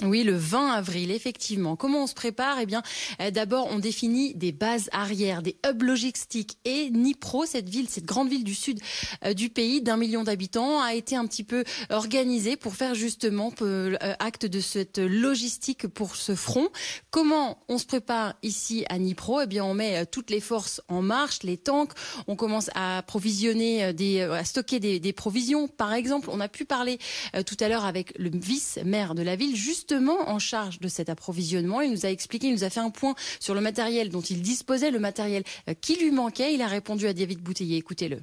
Oui, 0.04 0.24
le 0.24 0.36
20 0.36 0.74
avril, 0.74 1.10
effectivement. 1.10 1.78
Comment 1.78 2.04
on 2.04 2.08
se 2.08 2.14
prépare? 2.14 2.58
Eh 2.60 2.66
bien, 2.66 2.84
euh, 3.22 3.32
d'abord, 3.32 3.70
on 3.72 3.80
définit 3.80 4.36
des 4.36 4.52
bases 4.52 4.90
arrières, 4.92 5.42
des 5.42 5.56
hubs 5.66 5.84
logistiques. 5.84 6.58
Et 6.66 6.90
Nipro, 6.90 7.46
cette 7.46 7.70
ville, 7.70 7.88
cette 7.88 8.04
grande 8.04 8.28
ville 8.28 8.44
du 8.44 8.56
sud 8.56 8.82
euh, 9.24 9.34
du 9.34 9.50
pays, 9.50 9.82
d'un 9.82 9.96
million 9.96 10.26
d'habitants, 10.26 10.82
a 10.82 10.96
été 10.96 11.16
un 11.16 11.26
petit 11.26 11.46
peu 11.46 11.64
organisée 11.90 12.58
pour 12.58 12.76
faire 12.76 12.94
justement 12.94 13.54
euh, 13.62 13.96
acte 14.20 14.46
de 14.46 14.60
cette 14.60 14.98
logistique 14.98 15.88
pour 15.88 16.18
ce 16.18 16.36
front. 16.36 16.68
Comment 17.10 17.64
on 17.70 17.78
se 17.78 17.86
prépare 17.86 18.34
ici 18.44 18.84
à 18.90 18.98
Nipro 18.98 19.44
Eh 19.44 19.48
bien, 19.48 19.64
on 19.64 19.74
met 19.74 20.06
toutes 20.08 20.30
les 20.30 20.42
forces 20.42 20.82
en 20.90 21.02
marche, 21.02 21.44
les 21.44 21.56
tanks. 21.56 21.94
On 22.28 22.36
commence 22.36 22.70
à 22.76 23.02
provisionner, 23.08 23.94
des, 23.94 24.24
à 24.24 24.44
stocker 24.44 24.82
des, 24.82 25.00
des 25.00 25.14
provisions. 25.14 25.70
Par 25.70 25.94
exemple, 25.94 26.28
on 26.34 26.42
a 26.42 26.50
pu 26.50 26.66
parler 26.66 27.00
tout 27.46 27.56
à 27.62 27.70
l'heure 27.70 27.86
avec 27.86 28.14
le 28.18 28.30
vice-maire 28.34 29.16
de 29.16 29.24
la 29.24 29.38
ville, 29.38 29.56
juste 29.56 29.85
justement 29.88 30.30
en 30.30 30.40
charge 30.40 30.80
de 30.80 30.88
cet 30.88 31.10
approvisionnement. 31.10 31.82
Il 31.82 31.92
nous 31.92 32.06
a 32.06 32.10
expliqué, 32.10 32.48
il 32.48 32.54
nous 32.54 32.64
a 32.64 32.70
fait 32.70 32.80
un 32.80 32.90
point 32.90 33.14
sur 33.40 33.54
le 33.54 33.62
matériel 33.62 34.10
dont 34.10 34.22
il 34.22 34.42
disposait, 34.42 34.90
le 34.90 35.00
matériel 35.00 35.44
euh, 35.70 35.74
qui 35.80 35.96
lui 35.98 36.12
manquait. 36.12 36.56
Il 36.56 36.62
a 36.62 36.68
répondu 36.68 37.06
à 37.08 37.14
David 37.14 37.42
Bouteiller. 37.42 37.78
Écoutez-le. 37.78 38.20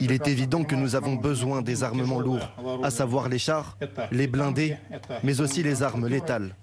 Il 0.00 0.12
est 0.12 0.28
évident 0.28 0.64
que 0.64 0.74
nous 0.76 0.94
avons 0.94 1.14
besoin 1.16 1.62
des 1.62 1.82
armements 1.82 2.20
lourds, 2.20 2.48
à 2.82 2.90
savoir 2.90 3.28
les 3.28 3.38
chars, 3.38 3.76
les 4.12 4.26
blindés, 4.28 4.76
mais 5.22 5.40
aussi 5.40 5.62
les 5.62 5.82
armes 5.82 6.06
létales. 6.06 6.56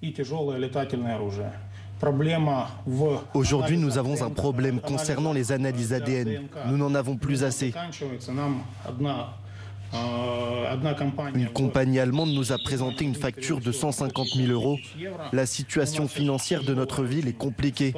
Aujourd'hui, 3.34 3.78
nous 3.78 3.98
avons 3.98 4.24
un 4.24 4.30
problème 4.30 4.82
concernant 4.82 5.34
les 5.34 5.52
analyses 5.52 5.94
ADN. 5.94 6.48
Nous 6.68 6.78
n'en 6.78 6.96
avons 6.96 7.16
plus 7.16 7.44
assez. 7.44 7.74
Une 11.36 11.50
compagnie 11.50 12.00
allemande 12.00 12.30
nous 12.30 12.52
a 12.52 12.58
présenté 12.58 13.06
une 13.06 13.16
facture 13.16 13.60
de 13.60 13.72
150 13.72 14.28
000 14.36 14.52
euros. 14.52 14.78
La 15.32 15.46
situation 15.46 16.08
financière 16.08 16.64
de 16.64 16.74
notre 16.74 17.04
ville 17.04 17.28
est 17.28 17.38
compliquée. 17.38 17.94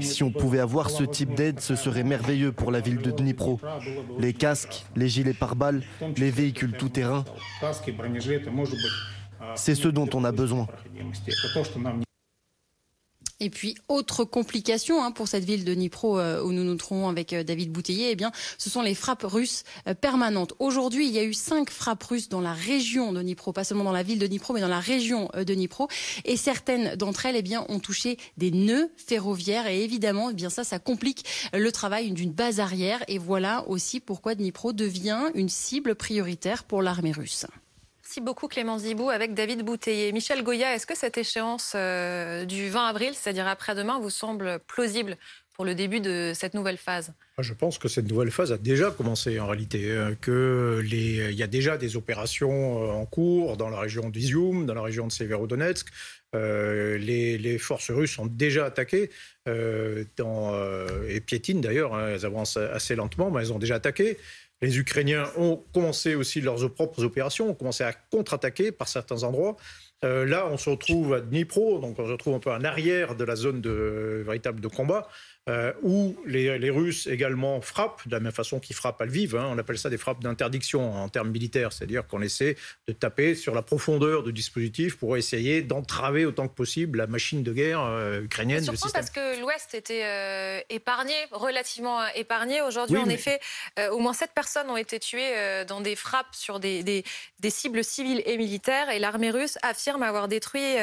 Si 0.00 0.22
on 0.22 0.30
pouvait 0.30 0.60
avoir 0.60 0.90
ce 0.90 1.04
type 1.04 1.34
d'aide, 1.34 1.60
ce 1.60 1.74
serait 1.76 2.04
merveilleux 2.04 2.52
pour 2.52 2.70
la 2.70 2.80
ville 2.80 2.98
de 2.98 3.10
Dnipro. 3.10 3.58
Les 4.18 4.34
casques, 4.34 4.84
les 4.96 5.08
gilets 5.08 5.32
pare-balles, 5.32 5.82
les 6.16 6.30
véhicules 6.30 6.72
tout-terrain, 6.72 7.24
c'est 9.54 9.74
ce 9.74 9.88
dont 9.88 10.08
on 10.12 10.24
a 10.24 10.32
besoin. 10.32 10.66
Et 13.40 13.50
puis, 13.50 13.76
autre 13.86 14.24
complication 14.24 15.02
hein, 15.02 15.12
pour 15.12 15.28
cette 15.28 15.44
ville 15.44 15.64
de 15.64 15.72
Dnipro 15.72 16.18
euh, 16.18 16.42
où 16.42 16.50
nous 16.50 16.64
nous 16.64 16.74
trouvons 16.74 17.08
avec 17.08 17.32
euh, 17.32 17.44
David 17.44 17.70
Bouteiller, 17.70 18.10
eh 18.10 18.16
bien, 18.16 18.32
ce 18.58 18.68
sont 18.68 18.82
les 18.82 18.96
frappes 18.96 19.22
russes 19.22 19.62
euh, 19.86 19.94
permanentes. 19.94 20.54
Aujourd'hui, 20.58 21.06
il 21.06 21.14
y 21.14 21.20
a 21.20 21.22
eu 21.22 21.34
cinq 21.34 21.70
frappes 21.70 22.02
russes 22.02 22.28
dans 22.28 22.40
la 22.40 22.52
région 22.52 23.12
de 23.12 23.22
Dnipro, 23.22 23.52
pas 23.52 23.62
seulement 23.62 23.84
dans 23.84 23.92
la 23.92 24.02
ville 24.02 24.18
de 24.18 24.26
Dnipro, 24.26 24.54
mais 24.54 24.60
dans 24.60 24.66
la 24.66 24.80
région 24.80 25.28
de 25.36 25.54
Dnipro. 25.54 25.86
Et 26.24 26.36
certaines 26.36 26.96
d'entre 26.96 27.26
elles, 27.26 27.36
eh 27.36 27.42
bien, 27.42 27.64
ont 27.68 27.78
touché 27.78 28.18
des 28.38 28.50
nœuds 28.50 28.90
ferroviaires. 28.96 29.68
Et 29.68 29.84
évidemment, 29.84 30.30
eh 30.30 30.34
bien 30.34 30.50
ça, 30.50 30.64
ça 30.64 30.80
complique 30.80 31.24
le 31.52 31.70
travail 31.70 32.10
d'une 32.10 32.32
base 32.32 32.58
arrière. 32.58 33.04
Et 33.06 33.18
voilà 33.18 33.68
aussi 33.68 34.00
pourquoi 34.00 34.34
Dnipro 34.34 34.72
devient 34.72 35.30
une 35.36 35.48
cible 35.48 35.94
prioritaire 35.94 36.64
pour 36.64 36.82
l'armée 36.82 37.12
russe. 37.12 37.46
Merci 38.08 38.22
beaucoup 38.22 38.48
Clément 38.48 38.78
Zibou 38.78 39.10
avec 39.10 39.34
David 39.34 39.62
Bouteiller. 39.62 40.12
Michel 40.12 40.42
Goya, 40.42 40.74
est-ce 40.74 40.86
que 40.86 40.96
cette 40.96 41.18
échéance 41.18 41.74
euh, 41.74 42.46
du 42.46 42.70
20 42.70 42.86
avril, 42.86 43.10
c'est-à-dire 43.12 43.46
après-demain, 43.46 43.98
vous 44.00 44.08
semble 44.08 44.60
plausible 44.66 45.18
pour 45.54 45.66
le 45.66 45.74
début 45.74 46.00
de 46.00 46.32
cette 46.34 46.54
nouvelle 46.54 46.78
phase? 46.78 47.12
Je 47.38 47.52
pense 47.52 47.76
que 47.76 47.86
cette 47.86 48.08
nouvelle 48.08 48.30
phase 48.30 48.50
a 48.50 48.56
déjà 48.56 48.90
commencé 48.90 49.38
en 49.38 49.46
réalité, 49.46 49.94
hein, 49.94 50.16
que 50.22 50.82
les, 50.82 51.32
il 51.32 51.36
y 51.36 51.42
a 51.42 51.46
déjà 51.46 51.76
des 51.76 51.96
opérations 51.96 52.82
euh, 52.82 52.92
en 52.92 53.04
cours 53.04 53.58
dans 53.58 53.68
la 53.68 53.78
région 53.78 54.08
d'Izium, 54.08 54.64
dans 54.64 54.72
la 54.72 54.80
région 54.80 55.06
de 55.06 55.12
Severodonetsk. 55.12 55.88
Euh, 56.34 56.96
les, 56.96 57.58
forces 57.58 57.90
russes 57.90 58.18
ont 58.18 58.26
déjà 58.26 58.64
attaqué 58.64 59.10
dans, 60.16 60.54
et 61.08 61.20
piétinent 61.20 61.60
d'ailleurs, 61.60 61.94
hein, 61.94 62.08
elles 62.10 62.26
avancent 62.26 62.58
assez 62.58 62.94
lentement, 62.94 63.30
mais 63.30 63.40
elles 63.40 63.52
ont 63.52 63.58
déjà 63.58 63.76
attaqué. 63.76 64.18
Les 64.60 64.78
Ukrainiens 64.78 65.24
ont 65.36 65.62
commencé 65.72 66.14
aussi 66.14 66.40
leurs 66.40 66.72
propres 66.72 67.04
opérations, 67.04 67.50
ont 67.50 67.54
commencé 67.54 67.84
à 67.84 67.92
contre-attaquer 67.92 68.72
par 68.72 68.88
certains 68.88 69.22
endroits. 69.22 69.56
Euh, 70.04 70.24
là, 70.24 70.46
on 70.50 70.56
se 70.56 70.70
retrouve 70.70 71.14
à 71.14 71.20
Dnipro, 71.20 71.78
donc 71.78 71.98
on 71.98 72.06
se 72.06 72.12
retrouve 72.12 72.34
un 72.34 72.38
peu 72.38 72.50
en 72.50 72.62
arrière 72.64 73.14
de 73.14 73.24
la 73.24 73.36
zone 73.36 73.60
de, 73.60 74.22
véritable 74.24 74.60
de 74.60 74.68
combat. 74.68 75.08
Euh, 75.48 75.72
où 75.82 76.14
les, 76.26 76.70
Russes 76.70 77.06
également 77.06 77.62
frappent, 77.62 78.06
de 78.06 78.12
la 78.12 78.20
même 78.20 78.32
façon 78.32 78.60
qu'ils 78.60 78.76
frappent 78.76 79.00
à 79.00 79.06
Lviv. 79.06 79.34
Hein. 79.34 79.48
on 79.50 79.56
appelle 79.56 79.78
ça 79.78 79.88
des 79.88 79.96
frappes 79.96 80.22
d'interdiction 80.22 80.94
en 80.94 81.08
termes 81.08 81.30
militaires, 81.30 81.72
c'est-à-dire 81.72 82.06
qu'on 82.06 82.20
essaie 82.20 82.56
de 82.86 82.92
taper 82.92 83.34
sur 83.34 83.54
la 83.54 83.62
profondeur 83.62 84.22
du 84.22 84.32
dispositif 84.32 84.98
pour 84.98 85.16
essayer 85.16 85.62
d'entraver 85.62 86.26
autant 86.26 86.48
que 86.48 86.54
possible 86.54 86.98
la 86.98 87.06
machine 87.06 87.42
de 87.42 87.52
guerre 87.52 87.80
euh, 87.80 88.22
ukrainienne. 88.22 88.60
C'est 88.60 88.76
surprenant 88.76 88.92
parce 88.92 89.10
que 89.10 89.40
l'Ouest 89.40 89.74
était 89.74 90.04
euh, 90.04 90.60
épargné, 90.68 91.14
relativement 91.30 92.06
épargné. 92.08 92.60
Aujourd'hui, 92.60 92.98
en 92.98 93.08
effet, 93.08 93.40
au 93.90 93.98
moins 94.00 94.12
sept 94.12 94.32
personnes 94.34 94.68
ont 94.68 94.76
été 94.76 94.98
tuées 94.98 95.64
dans 95.66 95.80
des 95.80 95.96
frappes 95.96 96.34
sur 96.34 96.60
des, 96.60 96.82
des, 96.82 97.04
cibles 97.50 97.82
civiles 97.82 98.22
et 98.26 98.36
militaires, 98.36 98.90
et 98.90 98.98
l'armée 98.98 99.30
russe 99.30 99.56
affirme 99.62 100.02
avoir 100.02 100.28
détruit 100.28 100.76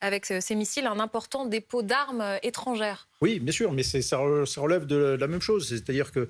avec 0.00 0.26
ses 0.26 0.54
missiles 0.54 0.86
un 0.86 0.98
important 0.98 1.46
dépôt 1.46 1.82
d'armes 1.82 2.38
étrangères. 2.42 3.09
Oui, 3.22 3.38
bien 3.38 3.52
sûr, 3.52 3.70
mais 3.72 3.82
ça, 3.82 4.16
relève 4.16 4.86
de 4.86 4.96
la 5.20 5.26
même 5.26 5.42
chose. 5.42 5.68
C'est-à-dire 5.68 6.10
qu'il 6.10 6.26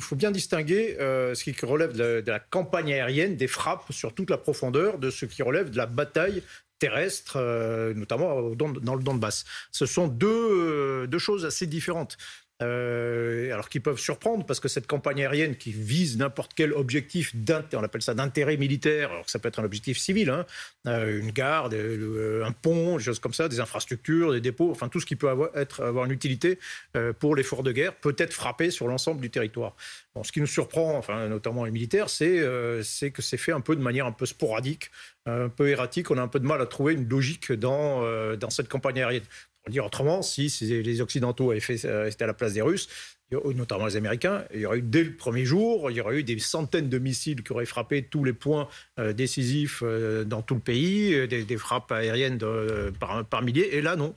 faut, 0.00 0.16
bien 0.16 0.30
distinguer 0.30 0.96
euh, 1.00 1.34
ce 1.34 1.42
qui 1.42 1.66
relève 1.66 1.96
de 1.96 2.22
la, 2.24 2.38
campagne 2.38 2.92
aérienne, 2.92 3.34
des 3.36 3.48
frappes 3.48 3.92
sur 3.92 4.14
toute 4.14 4.30
la 4.30 4.38
profondeur, 4.38 4.98
de 4.98 5.10
ce 5.10 5.26
qui 5.26 5.42
relève 5.42 5.70
de 5.70 5.76
la 5.76 5.86
bataille 5.86 6.44
terrestre, 6.78 7.36
euh, 7.36 7.92
notamment 7.94 8.50
dans, 8.50 8.94
le 8.94 9.02
Donbass. 9.02 9.44
Ce 9.72 9.84
sont 9.84 10.06
deux, 10.06 10.28
euh, 10.28 11.06
deux 11.08 11.18
choses 11.18 11.44
assez 11.44 11.66
différentes. 11.66 12.16
Euh, 12.60 13.52
alors 13.52 13.68
qui 13.68 13.78
peuvent 13.78 14.00
surprendre 14.00 14.44
parce 14.44 14.58
que 14.58 14.66
cette 14.66 14.88
campagne 14.88 15.20
aérienne 15.20 15.54
qui 15.54 15.70
vise 15.70 16.18
n'importe 16.18 16.54
quel 16.56 16.72
objectif, 16.72 17.32
on 17.72 17.82
appelle 17.84 18.02
ça 18.02 18.14
d'intérêt 18.14 18.56
militaire, 18.56 19.12
alors 19.12 19.26
que 19.26 19.30
ça 19.30 19.38
peut 19.38 19.46
être 19.46 19.60
un 19.60 19.64
objectif 19.64 19.96
civil, 19.96 20.28
hein, 20.28 20.44
euh, 20.88 21.20
une 21.20 21.30
gare, 21.30 21.70
euh, 21.72 22.44
un 22.44 22.50
pont, 22.50 22.96
des 22.96 23.04
choses 23.04 23.20
comme 23.20 23.32
ça, 23.32 23.48
des 23.48 23.60
infrastructures, 23.60 24.32
des 24.32 24.40
dépôts, 24.40 24.72
enfin 24.72 24.88
tout 24.88 24.98
ce 24.98 25.06
qui 25.06 25.14
peut 25.14 25.28
avoir, 25.28 25.56
être, 25.56 25.84
avoir 25.84 26.04
une 26.06 26.10
utilité 26.10 26.58
pour 27.20 27.36
l'effort 27.36 27.62
de 27.62 27.70
guerre 27.70 27.94
peut 27.94 28.16
être 28.18 28.32
frappé 28.32 28.72
sur 28.72 28.88
l'ensemble 28.88 29.20
du 29.20 29.30
territoire. 29.30 29.76
Ce 30.24 30.32
qui 30.32 30.40
nous 30.40 30.48
surprend, 30.48 30.96
enfin, 30.98 31.28
notamment 31.28 31.64
les 31.64 31.70
militaires, 31.70 32.10
c'est 32.10 32.40
que 32.40 33.22
c'est 33.22 33.36
fait 33.36 33.52
un 33.52 33.60
peu 33.60 33.76
de 33.76 33.80
manière 33.80 34.06
un 34.06 34.12
peu 34.12 34.26
sporadique, 34.26 34.90
un 35.26 35.48
peu 35.48 35.68
erratique. 35.68 36.10
On 36.10 36.18
a 36.18 36.22
un 36.22 36.28
peu 36.28 36.40
de 36.40 36.46
mal 36.46 36.60
à 36.60 36.66
trouver 36.66 36.94
une 36.94 37.08
logique 37.08 37.52
dans 37.52 38.02
cette 38.50 38.68
campagne 38.68 39.00
aérienne 39.00 39.22
dire 39.68 39.84
autrement, 39.84 40.22
si 40.22 40.48
les 40.60 41.00
Occidentaux 41.00 41.50
avaient 41.50 41.60
fait, 41.60 41.84
euh, 41.84 42.10
à 42.18 42.26
la 42.26 42.34
place 42.34 42.54
des 42.54 42.62
Russes, 42.62 42.88
notamment 43.30 43.86
les 43.86 43.96
Américains, 43.96 44.44
il 44.54 44.60
y 44.60 44.66
aurait 44.66 44.78
eu 44.78 44.82
dès 44.82 45.04
le 45.04 45.14
premier 45.14 45.44
jour, 45.44 45.90
il 45.90 45.96
y 45.96 46.00
aurait 46.00 46.16
eu 46.16 46.22
des 46.24 46.38
centaines 46.38 46.88
de 46.88 46.98
missiles 46.98 47.42
qui 47.42 47.52
auraient 47.52 47.66
frappé 47.66 48.02
tous 48.02 48.24
les 48.24 48.32
points 48.32 48.68
euh, 48.98 49.12
décisifs 49.12 49.82
euh, 49.82 50.24
dans 50.24 50.40
tout 50.40 50.54
le 50.54 50.60
pays, 50.60 51.28
des, 51.28 51.56
frappes 51.58 51.92
aériennes 51.92 52.38
par 52.98 53.42
milliers. 53.42 53.76
Et 53.76 53.82
là, 53.82 53.96
non. 53.96 54.14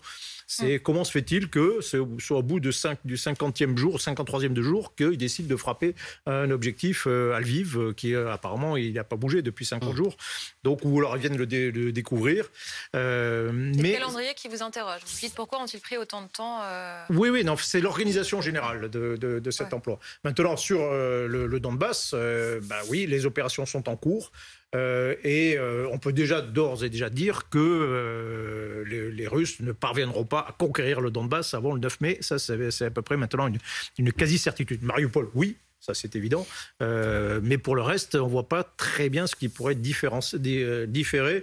C'est 0.52 0.80
comment 0.80 1.04
se 1.04 1.12
fait-il 1.12 1.50
que 1.50 1.80
soit 1.82 2.38
au 2.38 2.44
bout 2.44 2.60
de 2.60 2.72
5, 2.72 3.00
du 3.06 3.16
50e 3.16 3.78
jour, 3.78 3.98
53e 3.98 4.54
de 4.54 4.62
jour, 4.62 4.96
qu'ils 4.96 5.18
décident 5.18 5.48
de 5.48 5.56
frapper 5.56 5.96
un 6.26 6.52
objectif 6.52 7.08
à 7.08 7.40
Lviv, 7.40 7.94
qui 7.96 8.16
apparemment 8.16 8.78
il 8.78 8.94
n'a 8.94 9.04
pas 9.04 9.16
bougé 9.16 9.42
depuis 9.42 9.66
50 9.66 9.96
jours. 9.96 10.18
Donc, 10.64 10.82
ou 10.84 11.00
alors 11.00 11.16
ils 11.16 11.22
viennent 11.22 11.38
le, 11.38 11.46
le 11.46 11.92
découvrir. 11.92 12.50
Euh, 12.96 13.52
mais... 13.54 13.94
le 13.94 14.00
calendrier 14.00 14.34
qui 14.36 14.48
vous 14.48 14.62
interroge. 14.62 15.02
Vous 15.06 15.20
dites 15.20 15.36
pourquoi 15.36 15.62
ont-ils 15.62 15.80
pris 15.80 15.98
autant 15.98 16.22
de 16.22 16.28
temps 16.28 16.60
euh 16.64 17.04
Oui, 17.10 17.30
oui, 17.30 17.44
non, 17.44 17.56
c'est 17.58 17.80
l'organisation 17.80 18.42
générale 18.42 18.90
de, 18.90 19.16
de, 19.18 19.52
cet 19.52 19.74
emploi. 19.74 20.00
Maintenant, 20.24 20.58
sur 20.58 20.80
euh, 20.82 21.28
le, 21.28 21.60
Donbass, 21.60 22.14
bah 22.14 22.80
oui, 22.90 23.06
les 23.06 23.26
opérations 23.26 23.66
sont 23.66 23.88
en 23.90 23.96
cours. 23.96 24.32
Et 24.74 25.58
on 25.92 25.98
peut 25.98 26.14
déjà 26.14 26.42
d'ores 26.42 26.84
et 26.84 26.90
déjà 26.90 27.10
dire 27.10 27.50
que 27.50 28.84
les, 28.88 29.28
Russes 29.28 29.60
ne 29.62 29.72
parviendront 29.72 30.26
pas 30.26 30.40
à 30.40 30.52
conquérir 30.52 31.02
le 31.02 31.12
Donbass 31.12 31.54
avant 31.54 31.74
le 31.74 31.80
9 31.80 32.02
mai. 32.02 32.18
Ça, 32.22 32.40
c'est 32.40 32.86
à 32.86 32.90
peu 32.90 33.02
près 33.02 33.18
maintenant 33.18 33.48
une, 33.48 33.58
une 33.98 34.12
quasi-certitude. 34.12 34.84
Mariupol, 34.84 35.30
oui, 35.34 35.58
ça 35.82 35.94
c'est 35.94 36.16
évident. 36.16 36.48
Euh, 36.82 37.42
mais 37.44 37.58
pour 37.58 37.76
le 37.76 37.82
reste, 37.82 38.16
on 38.16 38.26
ne 38.26 38.32
voit 38.32 38.48
pas 38.48 38.64
très 38.64 39.10
bien 39.10 39.28
ce 39.28 39.36
qui 39.36 39.50
pourrait 39.50 39.74
être 39.74 39.82
euh. 39.82 41.42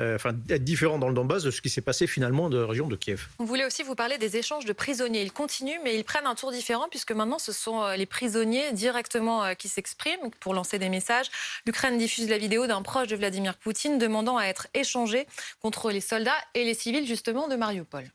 Euh, 0.00 0.16
enfin, 0.16 0.30
être 0.48 0.64
différent 0.64 0.98
dans 0.98 1.08
le 1.08 1.14
Donbass 1.14 1.44
de 1.44 1.50
ce 1.50 1.60
qui 1.60 1.68
s'est 1.68 1.82
passé 1.82 2.06
finalement 2.06 2.48
de 2.48 2.58
la 2.58 2.66
région 2.66 2.88
de 2.88 2.96
Kiev. 2.96 3.28
On 3.38 3.44
voulait 3.44 3.66
aussi 3.66 3.82
vous 3.82 3.94
parler 3.94 4.18
des 4.18 4.36
échanges 4.36 4.64
de 4.64 4.72
prisonniers. 4.72 5.22
Ils 5.22 5.32
continuent, 5.32 5.78
mais 5.84 5.96
ils 5.96 6.02
prennent 6.02 6.26
un 6.26 6.34
tour 6.34 6.50
différent 6.50 6.88
puisque 6.90 7.12
maintenant 7.12 7.38
ce 7.38 7.52
sont 7.52 7.86
les 7.90 8.06
prisonniers 8.06 8.72
directement 8.72 9.54
qui 9.54 9.68
s'expriment 9.68 10.30
pour 10.40 10.54
lancer 10.54 10.78
des 10.78 10.88
messages. 10.88 11.26
L'Ukraine 11.66 11.98
diffuse 11.98 12.28
la 12.28 12.38
vidéo 12.38 12.66
d'un 12.66 12.82
proche 12.82 13.08
de 13.08 13.16
Vladimir 13.16 13.56
Poutine 13.58 13.98
demandant 13.98 14.38
à 14.38 14.46
être 14.46 14.66
échangé 14.74 15.26
contre 15.60 15.92
les 15.92 16.00
soldats 16.00 16.38
et 16.54 16.64
les 16.64 16.74
civils 16.74 17.06
justement 17.06 17.46
de 17.46 17.54
Mariupol. 17.54 18.10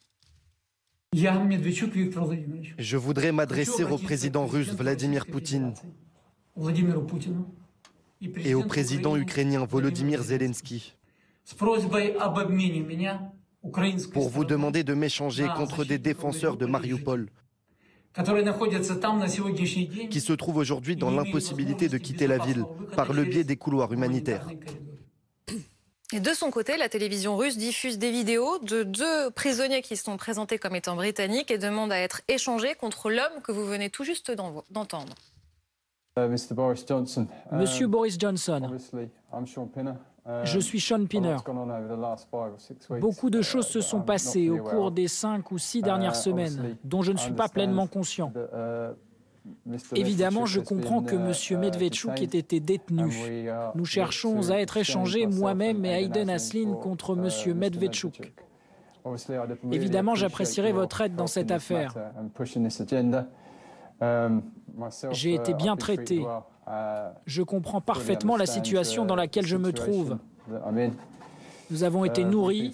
Je 1.13 2.97
voudrais 2.97 3.31
m'adresser 3.31 3.83
au 3.83 3.97
président 3.97 4.45
russe 4.45 4.73
Vladimir 4.73 5.25
Poutine. 5.25 5.73
et 8.43 8.53
au 8.55 8.63
président 8.63 9.15
ukrainien 9.15 9.65
Volodymyr 9.65 10.21
Zelensky 10.21 10.95
pour 14.13 14.29
vous 14.29 14.45
demander 14.45 14.83
de 14.83 14.93
m'échanger 14.93 15.47
contre 15.55 15.85
des 15.85 15.97
défenseurs 15.97 16.57
de 16.57 16.65
Mariupol. 16.65 17.29
Qui 20.09 20.21
se 20.21 20.33
trouvent 20.33 20.57
aujourd'hui 20.57 20.95
dans 20.95 21.11
l'impossibilité 21.11 21.87
de 21.87 21.97
quitter 21.97 22.27
la 22.27 22.37
ville 22.37 22.65
par 22.95 23.13
le 23.13 23.23
biais 23.23 23.43
des 23.43 23.55
couloirs 23.55 23.93
humanitaires. 23.93 24.47
Et 26.13 26.21
de 26.21 26.33
son 26.33 26.51
côté, 26.51 26.77
la 26.77 26.87
télévision 26.87 27.35
russe 27.35 27.57
diffuse 27.57 27.99
des 27.99 28.11
vidéos 28.11 28.59
de 28.59 28.83
deux 28.83 29.29
prisonniers 29.31 29.81
qui 29.81 29.97
sont 29.97 30.15
présentés 30.15 30.57
comme 30.57 30.73
étant 30.73 30.95
britanniques 30.95 31.51
et 31.51 31.57
demande 31.57 31.91
à 31.91 31.99
être 31.99 32.21
échangés 32.29 32.75
contre 32.75 33.09
l'homme 33.09 33.41
que 33.43 33.51
vous 33.51 33.65
venez 33.65 33.89
tout 33.89 34.05
juste 34.05 34.31
d'entendre. 34.71 35.13
Euh, 36.17 36.29
Monsieur 37.51 37.87
Boris 37.87 38.17
Johnson, 38.17 38.77
je 40.45 40.59
suis 40.59 40.79
Sean 40.79 41.05
Pinner. 41.05 41.35
Beaucoup 43.01 43.29
de 43.29 43.41
choses 43.41 43.67
se 43.67 43.81
sont 43.81 44.01
passées 44.01 44.49
au 44.49 44.63
cours 44.63 44.91
des 44.91 45.09
cinq 45.09 45.51
ou 45.51 45.57
six 45.57 45.81
dernières 45.81 46.15
semaines 46.15 46.77
dont 46.85 47.01
je 47.01 47.11
ne 47.11 47.17
suis 47.17 47.33
pas 47.33 47.49
pleinement 47.49 47.85
conscient. 47.85 48.31
Évidemment, 49.95 50.45
je 50.45 50.59
comprends 50.59 51.01
que 51.01 51.15
M. 51.15 51.59
Medvedchuk 51.59 52.21
ait 52.21 52.37
été 52.37 52.59
détenu. 52.59 53.13
Nous 53.75 53.85
cherchons 53.85 54.49
à 54.49 54.55
être 54.57 54.77
échangés, 54.77 55.25
moi-même 55.27 55.85
et 55.85 56.03
Aiden 56.03 56.29
Aslin, 56.29 56.73
contre 56.73 57.17
M. 57.17 57.55
Medvedchuk. 57.55 58.33
Évidemment, 59.71 60.15
j'apprécierais 60.15 60.71
votre 60.71 61.01
aide 61.01 61.15
dans 61.15 61.27
cette 61.27 61.51
affaire. 61.51 61.95
J'ai 65.11 65.33
été 65.33 65.53
bien 65.53 65.75
traité. 65.75 66.25
Je 67.25 67.41
comprends 67.41 67.81
parfaitement 67.81 68.37
la 68.37 68.45
situation 68.45 69.05
dans 69.05 69.15
laquelle 69.15 69.45
je 69.45 69.57
me 69.57 69.71
trouve. 69.71 70.17
Nous 71.69 71.83
avons 71.83 72.05
été 72.05 72.23
nourris 72.23 72.73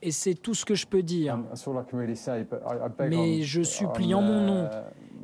et 0.00 0.10
c'est 0.10 0.34
tout 0.34 0.54
ce 0.54 0.64
que 0.64 0.74
je 0.74 0.86
peux 0.86 1.02
dire. 1.02 1.38
Mais 3.08 3.42
je 3.42 3.62
supplie 3.62 4.14
en 4.14 4.22
mon 4.22 4.40
nom 4.40 4.70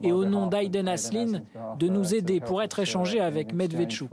et 0.03 0.13
au 0.13 0.25
nom 0.25 0.47
d'Aiden 0.47 0.89
Aslin 0.89 1.43
de 1.79 1.89
nous 1.89 2.15
aider 2.15 2.41
pour 2.41 2.63
être 2.63 2.79
échangés 2.79 3.21
avec 3.21 3.53
Medvedchuk. 3.53 4.11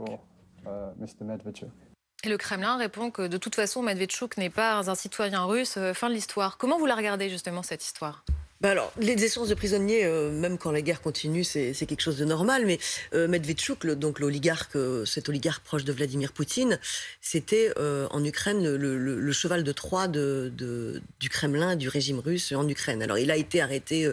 Et 2.24 2.28
le 2.28 2.38
Kremlin 2.38 2.76
répond 2.76 3.10
que 3.10 3.28
de 3.28 3.36
toute 3.36 3.54
façon, 3.54 3.82
Medvedchuk 3.82 4.36
n'est 4.36 4.50
pas 4.50 4.88
un 4.88 4.94
citoyen 4.94 5.44
russe. 5.44 5.78
Fin 5.94 6.08
de 6.08 6.14
l'histoire. 6.14 6.58
Comment 6.58 6.78
vous 6.78 6.86
la 6.86 6.96
regardez 6.96 7.28
justement 7.28 7.62
cette 7.62 7.84
histoire? 7.84 8.24
Bah 8.62 8.70
alors, 8.70 8.90
les 8.98 9.22
échanges 9.22 9.50
de 9.50 9.54
prisonniers, 9.54 10.06
euh, 10.06 10.30
même 10.30 10.56
quand 10.56 10.70
la 10.70 10.80
guerre 10.80 11.02
continue, 11.02 11.44
c'est 11.44 11.74
quelque 11.74 12.00
chose 12.00 12.16
de 12.16 12.24
normal. 12.24 12.64
Mais 12.64 12.78
euh, 13.12 13.28
Medvedchuk, 13.28 13.86
donc 13.86 14.18
l'oligarque, 14.18 14.76
euh, 14.76 15.04
cet 15.04 15.28
oligarque 15.28 15.62
proche 15.62 15.84
de 15.84 15.92
Vladimir 15.92 16.32
Poutine, 16.32 16.78
c'était 17.20 17.70
euh, 17.76 18.06
en 18.10 18.24
Ukraine 18.24 18.74
le, 18.74 19.32
cheval 19.32 19.62
de 19.62 19.72
Troie 19.72 20.08
du 20.08 21.28
Kremlin, 21.28 21.76
du 21.76 21.90
régime 21.90 22.18
russe 22.18 22.52
en 22.52 22.66
Ukraine. 22.66 23.02
Alors, 23.02 23.18
il 23.18 23.30
a 23.30 23.36
été 23.36 23.60
arrêté 23.60 24.10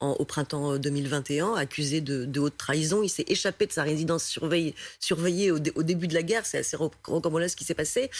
au 0.00 0.24
printemps 0.26 0.76
2021, 0.76 1.54
accusé 1.54 2.02
de, 2.02 2.38
haute 2.38 2.58
trahison. 2.58 3.02
Il 3.02 3.08
s'est 3.08 3.24
échappé 3.28 3.66
de 3.66 3.72
sa 3.72 3.82
résidence 3.82 4.26
surveillée, 4.26 5.50
au, 5.50 5.58
début 5.58 6.06
de 6.06 6.14
la 6.14 6.22
guerre. 6.22 6.44
C'est 6.44 6.58
assez 6.58 6.76
rocambolesque 6.76 7.52
ce 7.52 7.56
qui 7.56 7.64
s'est 7.64 7.74
passé. 7.74 8.10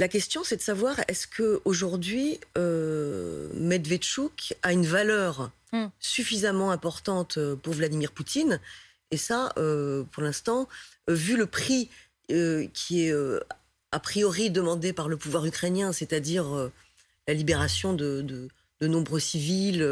La 0.00 0.08
question, 0.08 0.42
c'est 0.44 0.56
de 0.56 0.62
savoir 0.62 0.96
est-ce 1.08 1.26
que 1.26 1.60
aujourd'hui 1.66 2.40
euh, 2.56 3.50
Medvedchuk 3.52 4.54
a 4.62 4.72
une 4.72 4.86
valeur 4.86 5.50
mm. 5.74 5.88
suffisamment 6.00 6.70
importante 6.70 7.38
pour 7.62 7.74
Vladimir 7.74 8.10
Poutine? 8.10 8.60
Et 9.10 9.18
ça, 9.18 9.52
euh, 9.58 10.04
pour 10.10 10.22
l'instant, 10.22 10.68
vu 11.06 11.36
le 11.36 11.44
prix 11.44 11.90
euh, 12.30 12.66
qui 12.72 13.04
est 13.04 13.12
euh, 13.12 13.40
a 13.92 14.00
priori 14.00 14.50
demandé 14.50 14.94
par 14.94 15.06
le 15.06 15.18
pouvoir 15.18 15.44
ukrainien, 15.44 15.92
c'est-à-dire 15.92 16.46
euh, 16.56 16.72
la 17.28 17.34
libération 17.34 17.92
de, 17.92 18.22
de, 18.22 18.48
de 18.80 18.86
nombreux 18.86 19.20
civils, 19.20 19.82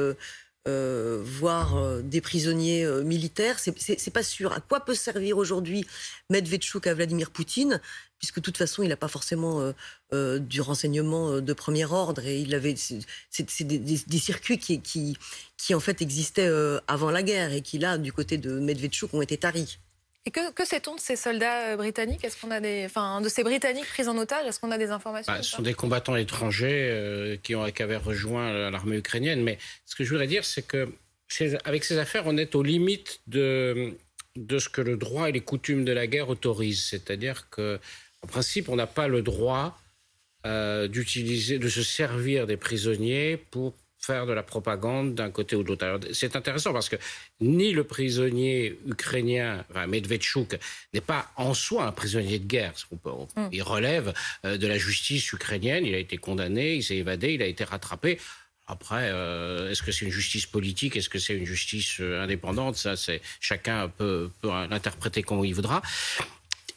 euh, 0.67 1.23
voire 1.23 2.03
des 2.03 2.23
prisonniers 2.23 2.87
militaires, 3.05 3.59
c'est 3.59 4.11
pas 4.11 4.23
sûr. 4.23 4.53
À 4.53 4.61
quoi 4.61 4.81
peut 4.81 4.95
servir 4.95 5.37
aujourd'hui 5.37 5.87
Medvedchuk 6.31 6.87
à 6.87 6.95
Vladimir 6.95 7.31
Poutine? 7.31 7.81
Puisque 8.19 8.37
de 8.37 8.41
toute 8.41 8.57
façon, 8.57 8.83
il 8.83 8.89
n'a 8.89 8.97
pas 8.97 9.09
forcément 9.09 9.61
euh, 9.61 9.73
euh, 10.13 10.39
du 10.39 10.61
renseignement 10.61 11.41
de 11.41 11.53
premier 11.53 11.85
ordre 11.85 12.27
et 12.27 12.39
il 12.41 12.55
avait 12.55 12.75
c'est 12.77 13.65
des, 13.65 13.79
des, 13.79 14.01
des, 14.07 14.19
circuits 14.19 14.59
qui, 14.59 14.81
qui, 14.81 15.17
qui, 15.57 15.75
en 15.75 15.81
fait 15.81 16.03
existaient 16.03 16.47
euh, 16.47 16.81
avant 16.89 17.11
la 17.11 17.23
guerre 17.23 17.53
et 17.53 17.63
qui 17.63 17.79
là, 17.79 17.99
du 17.99 18.13
côté 18.13 18.39
de 18.39 18.59
Medvedchuk, 18.59 19.15
ont 19.15 19.23
été 19.23 19.37
taris. 19.37 19.79
Et 20.27 20.31
que, 20.31 20.53
que 20.53 20.67
sait-on 20.67 20.95
de 20.95 21.01
ces 21.01 21.17
soldats 21.17 21.77
britanniques? 21.77 22.23
Est-ce 22.25 22.39
qu'on 22.39 22.51
a 22.51 22.61
des, 22.61 22.85
enfin, 22.85 23.21
de 23.23 23.29
ces 23.29 23.43
Britanniques 23.43 23.87
pris 23.87 24.09
en 24.09 24.19
otage 24.19 24.47
Est-ce 24.47 24.61
qu'on 24.61 24.71
a 24.71 24.77
des 24.77 24.91
informations 24.91 25.33
bah, 25.33 25.43
Ce 25.43 25.51
sont 25.51 25.63
des 25.63 25.73
combattants 25.73 26.17
étrangers 26.17 26.91
euh, 26.91 27.37
qui, 27.43 27.55
ont, 27.55 27.65
qui 27.71 27.83
avaient 27.83 27.97
rejoint 27.97 28.71
l'armée 28.71 28.97
ukrainienne. 28.97 29.43
Mais 29.43 29.59
ce 29.87 29.95
que 29.95 30.05
je 30.05 30.11
voudrais 30.11 30.27
dire, 30.27 30.45
c'est 30.45 30.67
que 30.67 30.93
avec 31.65 31.85
ces 31.85 31.99
affaires, 31.99 32.25
on 32.27 32.37
est 32.37 32.55
aux 32.55 32.63
limites 32.63 33.21
de 33.27 33.97
de 34.39 34.59
ce 34.59 34.69
que 34.69 34.81
le 34.81 34.97
droit 34.97 35.29
et 35.29 35.33
les 35.33 35.41
coutumes 35.41 35.85
de 35.85 35.93
la 35.93 36.07
guerre 36.07 36.29
autorisent, 36.29 36.85
c'est-à-dire 36.85 37.51
que 37.51 37.81
en 38.23 38.27
principe, 38.27 38.69
on 38.69 38.77
n'a 38.77 38.87
pas 38.87 39.09
le 39.09 39.23
droit 39.23 39.79
euh, 40.47 40.89
d'utiliser, 40.89 41.59
de 41.59 41.69
se 41.69 41.83
servir 41.83 42.47
des 42.47 42.57
prisonniers 42.57 43.37
pour 43.37 43.75
faire 43.99 44.27
de 44.27 44.33
la 44.33 44.45
propagande 44.45 45.15
d'un 45.15 45.31
côté 45.31 45.57
ou 45.57 45.65
de 45.65 45.69
l'autre. 45.69 46.01
C'est 46.13 46.37
intéressant 46.37 46.73
parce 46.73 46.89
que 46.89 46.97
ni 47.41 47.73
le 47.73 47.83
prisonnier 47.83 48.79
ukrainien, 48.87 49.65
enfin 49.71 49.89
Medvedchuk, 49.89 50.57
n'est 50.95 51.01
pas 51.01 51.31
en 51.37 51.55
soi 51.55 51.87
un 51.87 51.93
prisonnier 51.93 52.39
de 52.39 52.47
guerre. 52.47 52.73
On 52.93 52.97
peut, 52.97 53.11
on, 53.11 53.25
mm. 53.25 53.49
Il 53.53 53.63
relève 53.63 54.15
euh, 54.45 54.57
de 54.57 54.67
la 54.69 54.79
justice 54.79 55.33
ukrainienne, 55.33 55.85
il 55.85 55.95
a 55.95 55.99
été 55.99 56.17
condamné, 56.17 56.77
il 56.77 56.85
s'est 56.85 56.97
évadé, 56.97 57.35
il 57.35 57.43
a 57.43 57.47
été 57.47 57.65
rattrapé. 57.65 58.19
Après, 58.69 59.11
euh, 59.11 59.71
est-ce 59.71 59.83
que 59.83 59.91
c'est 59.91 60.05
une 60.05 60.13
justice 60.13 60.47
politique? 60.47 60.97
Est-ce 60.97 61.09
que 61.09 61.19
c'est 61.19 61.35
une 61.35 61.47
justice 61.47 62.01
indépendante? 62.01 62.77
Ça, 62.77 62.97
c'est 62.97 63.21
chacun 63.41 63.89
peut, 63.89 64.31
peut 64.41 64.49
l'interpréter 64.49 65.23
comme 65.23 65.45
il 65.45 65.55
voudra. 65.55 65.83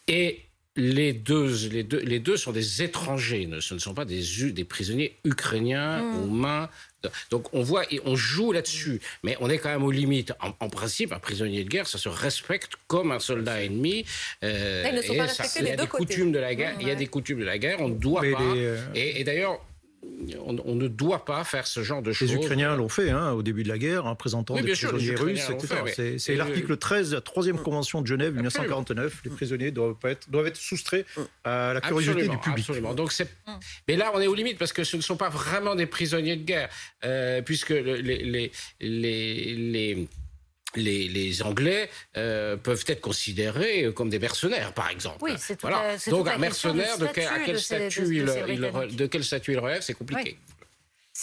Et 0.08 0.42
les 0.78 1.12
deux, 1.12 1.54
les, 1.70 1.84
deux, 1.84 2.00
les 2.00 2.20
deux 2.20 2.38
sont 2.38 2.52
des 2.54 2.82
étrangers, 2.82 3.50
ce 3.60 3.74
ne 3.74 3.80
sont 3.80 3.94
pas 3.94 4.06
des, 4.06 4.22
des 4.52 4.64
prisonniers 4.64 5.18
ukrainiens 5.26 6.02
mmh. 6.02 6.20
aux 6.24 6.28
mains. 6.28 6.70
De, 7.04 7.10
donc 7.30 7.54
on 7.54 7.62
voit 7.62 7.92
et 7.92 8.00
on 8.06 8.16
joue 8.16 8.52
là-dessus, 8.54 9.02
mais 9.24 9.36
on 9.42 9.50
est 9.50 9.58
quand 9.58 9.70
même 9.70 9.84
aux 9.84 9.92
limites. 9.92 10.34
En, 10.40 10.54
en, 10.60 10.70
principe, 10.70 11.12
un 11.12 11.20
prisonnier 11.20 11.64
de 11.66 11.70
guerre, 11.70 11.88
ça 11.88 11.98
se 11.98 12.08
respecte 12.08 12.74
comme 12.88 13.12
un 13.12 13.20
soldat 13.20 13.64
ennemi. 13.64 14.06
Euh, 14.44 14.86
Ils 14.88 14.96
ne 14.96 15.02
sont 15.02 15.14
et 15.14 15.18
pas 15.18 15.28
il 15.60 15.66
y 15.68 15.72
a 15.72 15.76
des 15.76 15.88
côtés. 15.88 16.06
coutumes 16.06 16.32
de 16.32 16.40
la 16.40 16.56
guerre. 16.56 16.76
Mmh, 16.78 16.82
il 16.82 16.88
y 16.88 16.92
a 16.92 16.96
des 16.96 17.08
coutumes 17.08 17.40
de 17.40 17.46
la 17.46 17.58
guerre. 17.58 17.82
On 17.82 17.90
ne 17.90 17.96
doit 17.96 18.22
Mais 18.22 18.32
pas. 18.32 18.54
les, 18.54 18.66
euh, 18.66 18.78
Et, 18.96 19.20
et 19.20 19.24
d'ailleurs. 19.24 19.60
On, 20.48 20.58
on, 20.66 20.74
ne 20.76 20.88
doit 20.88 21.26
pas 21.26 21.44
faire 21.44 21.68
ce 21.68 21.84
genre 21.84 22.02
de 22.02 22.12
choses. 22.12 22.30
Les 22.32 22.36
Ukrainiens 22.36 22.76
l'ont 22.76 22.90
fait 22.90 23.12
hein, 23.12 23.34
au 23.34 23.44
début 23.44 23.62
de 23.62 23.68
la 23.70 23.78
guerre, 23.78 24.08
en 24.08 24.16
présentant 24.16 24.56
Oui, 24.56 24.64
des 24.64 24.72
prisonniers 24.72 25.14
russes, 25.16 25.48
etc. 25.50 25.76
C'est- 25.94 26.02
mais- 26.14 26.18
C'est 26.18 26.34
et 26.34 26.36
l'article 26.38 26.70
le- 26.70 26.78
13 26.78 27.12
de 27.12 27.16
la 27.16 27.22
troisième 27.22 27.60
convention 27.60 28.02
de 28.02 28.08
Genève, 28.08 28.30
Absolument. 28.30 28.80
1949. 28.80 29.22
Les 29.26 29.30
prisonniers 29.32 29.70
doivent, 29.72 29.94
pas 29.96 30.10
être, 30.12 30.28
doivent 30.32 30.48
être 30.48 30.58
soustraits 30.58 31.06
à 31.44 31.74
la 31.76 31.82
curiosité 31.82 32.12
Absolument, 32.14 32.34
du 32.34 32.40
public. 32.40 32.60
absolument. 32.68 32.94
Donc 32.96 33.12
c'est, 33.12 33.28
Hum. 33.46 33.60
mais 33.88 33.96
là 33.96 34.12
on 34.16 34.20
est 34.22 34.28
aux 34.28 34.34
limites 34.36 34.58
parce 34.58 34.74
que 34.74 34.84
ce 34.84 34.98
ne 34.98 35.02
sont 35.04 35.18
pas 35.18 35.30
vraiment 35.30 35.76
des 35.76 35.86
prisonniers 35.86 36.36
de 36.36 36.44
guerre, 36.46 36.70
euh, 37.06 37.42
puisque 37.44 37.70
le- 37.70 37.96
les 37.98 38.24
les 38.24 38.52
les 38.80 39.56
les 39.56 40.08
les, 40.76 41.08
les 41.08 41.44
Anglais 41.44 41.90
euh, 42.18 42.58
peuvent 42.58 42.84
être 42.88 43.02
considérés 43.02 43.92
comme 43.94 44.10
des 44.10 44.20
mercenaires, 44.20 44.74
par 44.74 44.90
exemple. 44.90 45.18
Oui, 45.22 45.32
c'est 45.38 45.60
voilà. 45.62 45.96
Donc 46.08 46.28
un 46.28 46.38
mercenaire, 46.38 46.96
quel, 47.14 47.60
statut 47.60 48.16
il, 48.16 48.26
de 48.26 49.06
quel 49.08 49.24
statut 49.24 49.54
il 49.54 49.60
relève, 49.60 49.82
c'est 49.82 49.94
compliqué. 49.94 50.38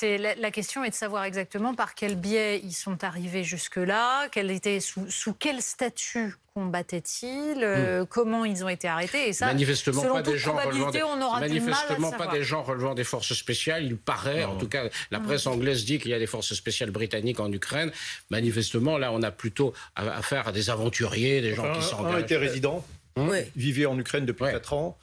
C'est 0.00 0.16
la, 0.16 0.36
la 0.36 0.52
question 0.52 0.84
est 0.84 0.90
de 0.90 0.94
savoir 0.94 1.24
exactement 1.24 1.74
par 1.74 1.96
quel 1.96 2.14
biais 2.14 2.60
ils 2.62 2.72
sont 2.72 3.02
arrivés 3.02 3.42
jusque-là, 3.42 4.28
quel 4.30 4.52
était 4.52 4.78
sous, 4.78 5.10
sous 5.10 5.32
quel 5.34 5.60
statut 5.60 6.36
combattaient-ils, 6.54 7.64
euh, 7.64 8.04
comment 8.04 8.44
ils 8.44 8.64
ont 8.64 8.68
été 8.68 8.86
arrêtés. 8.86 9.28
Et 9.28 9.32
ça, 9.32 9.46
manifestement 9.46 10.02
selon 10.02 10.14
pas 10.14 10.22
toute 10.22 10.34
des 10.34 10.38
gens 10.38 10.52
relevant 10.52 10.70
probabilité, 10.70 10.98
des, 10.98 11.04
on 11.04 11.20
aura 11.20 11.40
manifestement 11.40 12.12
pas 12.12 12.28
des 12.28 12.44
gens 12.44 12.62
relevant 12.62 12.94
des 12.94 13.02
forces 13.02 13.34
spéciales. 13.34 13.86
Il 13.86 13.96
paraît, 13.96 14.44
en 14.44 14.56
tout 14.56 14.68
cas, 14.68 14.84
la 15.10 15.18
presse 15.18 15.48
anglaise 15.48 15.84
dit 15.84 15.98
qu'il 15.98 16.12
y 16.12 16.14
a 16.14 16.20
des 16.20 16.28
forces 16.28 16.54
spéciales 16.54 16.92
britanniques 16.92 17.40
en 17.40 17.52
Ukraine. 17.52 17.90
Manifestement, 18.30 18.98
là, 18.98 19.10
on 19.12 19.22
a 19.22 19.32
plutôt 19.32 19.72
affaire 19.96 20.46
à 20.46 20.52
des 20.52 20.70
aventuriers, 20.70 21.40
des 21.40 21.54
gens 21.56 21.64
Un, 21.64 21.72
qui 21.72 21.78
un 21.78 21.82
s'engagent. 21.82 22.22
était 22.22 22.36
résident, 22.36 22.84
Ouais. 23.26 23.50
vivait 23.56 23.86
en 23.86 23.98
Ukraine 23.98 24.24
depuis 24.26 24.44
Ouais. 24.44 24.52
4 24.52 24.72
ans. 24.74 24.98